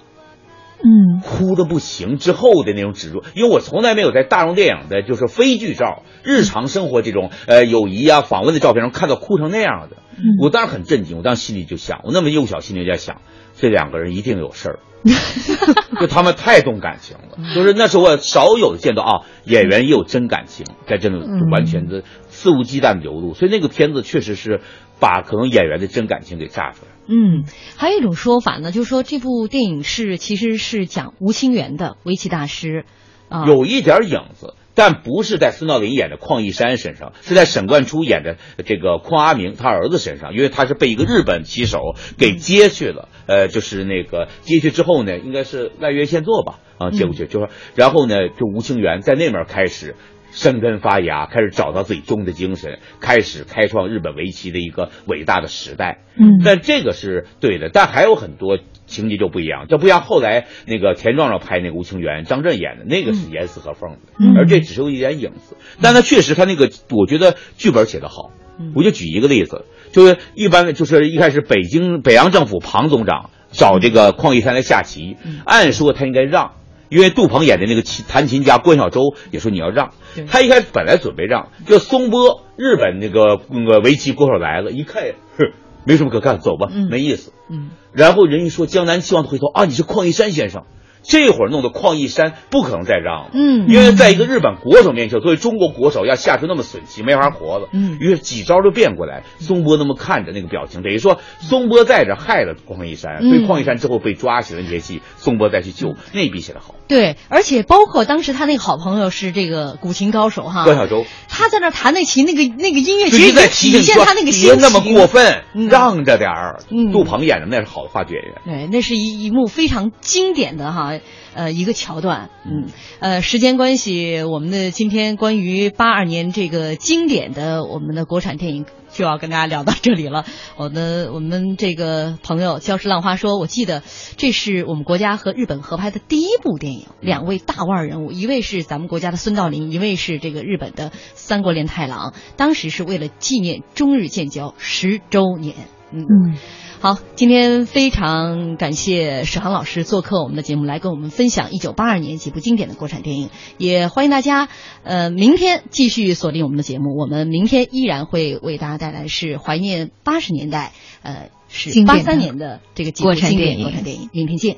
[0.82, 9.98] 嗯，哭的不行之后的那种执着，因为我从来没有在大众电影的，就是非剧照、日常生活这种呃友谊啊、访问的照片上看到哭成那样的，
[10.42, 13.20] 我当时很震惊，我当时心里就想，我那么幼小心里就在想，
[13.56, 14.80] 这两个人一定有事儿，
[16.00, 24.62] 就他们太动感情了， 就是那是我少有的见到啊，演员也有真感情，在这种完全的肆无忌惮的流露，所以那个片子确实是
[25.02, 26.92] 把可能演员的真感情给炸出来。
[27.12, 27.44] 嗯，
[27.76, 32.86] 还有一种说法呢，就是说这部电影是其实是讲吴清源的围棋大师，
[33.30, 49.96] 啊，有一点影子，但不是在孙道临演的邝义山身上，是在沈冠初演的这个邝阿明他儿子身上，因为他是被一个日本棋手给接去了，呃，就是那个接去之后呢，应该是赖月献作吧，啊，接过去，就说，然后呢，就吴清源在那面开始。
[50.32, 56.00] 生根发芽，开始找到自己中的精神，开始开创日本围棋的一个伟大的时代。
[56.16, 65.56] 嗯，但这个是对的，但还有很多情节就不一样，就不像后来那个田壮壮拍那个吴清源，张震演的那个是严丝合缝的，而这只是有一点影子。
[65.82, 68.32] 但他确实，他那个我觉得剧本写得好，
[68.76, 76.54] 我就举一个例子，就是一般就是一开始北京北洋政府庞总长找这个邝义山来下棋，按说他应该让，
[76.90, 79.94] 因为杜鹏演的那个琴弹琴家关晓舟也说你要让，
[80.28, 85.04] 他一开始本来准备让，就松波日本那个那个围棋国手来了，一看，
[85.38, 85.54] 哼，
[85.86, 87.32] 没什么可干，走吧，没意思。
[87.50, 90.64] 嗯，然后人一说江南七望回头啊，你是邝一山先生。
[91.04, 99.24] 这会儿弄得邝义山不可能再让了，嗯，因为在一个日本国手面前，作为中国国手要下出那么损棋，没法活了，嗯，于是几招就变过来。
[99.40, 106.76] 松波那么看着那个表情，等于说松波在这害了邝义山，所以邝义山之后被抓起了那些戏，松波再去救，那笔写得好。
[106.88, 115.70] 对，而且包括当时他那个好朋友是这个古琴高手哈，关晓舟，他在那弹那琴，那个那个音乐其实在体现他那个心别那么过分，嗯。
[115.70, 116.60] 让着点儿。
[116.70, 116.92] 嗯。
[116.92, 118.34] 杜鹏演的那是好的话剧演员。
[118.44, 120.89] 对，那是一一幕非常经典的哈，
[121.34, 122.30] 呃，一个桥段。
[122.46, 122.68] 嗯，
[123.00, 130.26] 呃，时间关系，我们的今天关于八二年这个经典的我们的国产电影就要跟大家聊到这里了。
[130.58, 133.84] 我们我们这个朋友礁石浪花说，我记得
[134.18, 142.14] 这是我们国家和日本合拍的第一部电影，两位大腕人物，一位是咱们国家的孙道临，一位是这个日本的三国连太郎。
[142.38, 145.56] 当时是为了纪念中日建交十周年。
[145.92, 146.02] 嗯。
[146.02, 146.38] 嗯
[146.82, 153.30] 好，今天非常感谢史航老师做客我们的节目，来跟我们分享一九八二年几部经典的国产电影。
[153.58, 154.48] 也欢迎大家，
[154.84, 156.96] 呃，明天继续锁定我们的节目。
[156.98, 160.72] 我们明天依然会为大家带来是怀念八十年代，
[161.02, 164.10] 呃，是八三年的这个国产经典电影国产电影。
[164.14, 164.56] 明天见。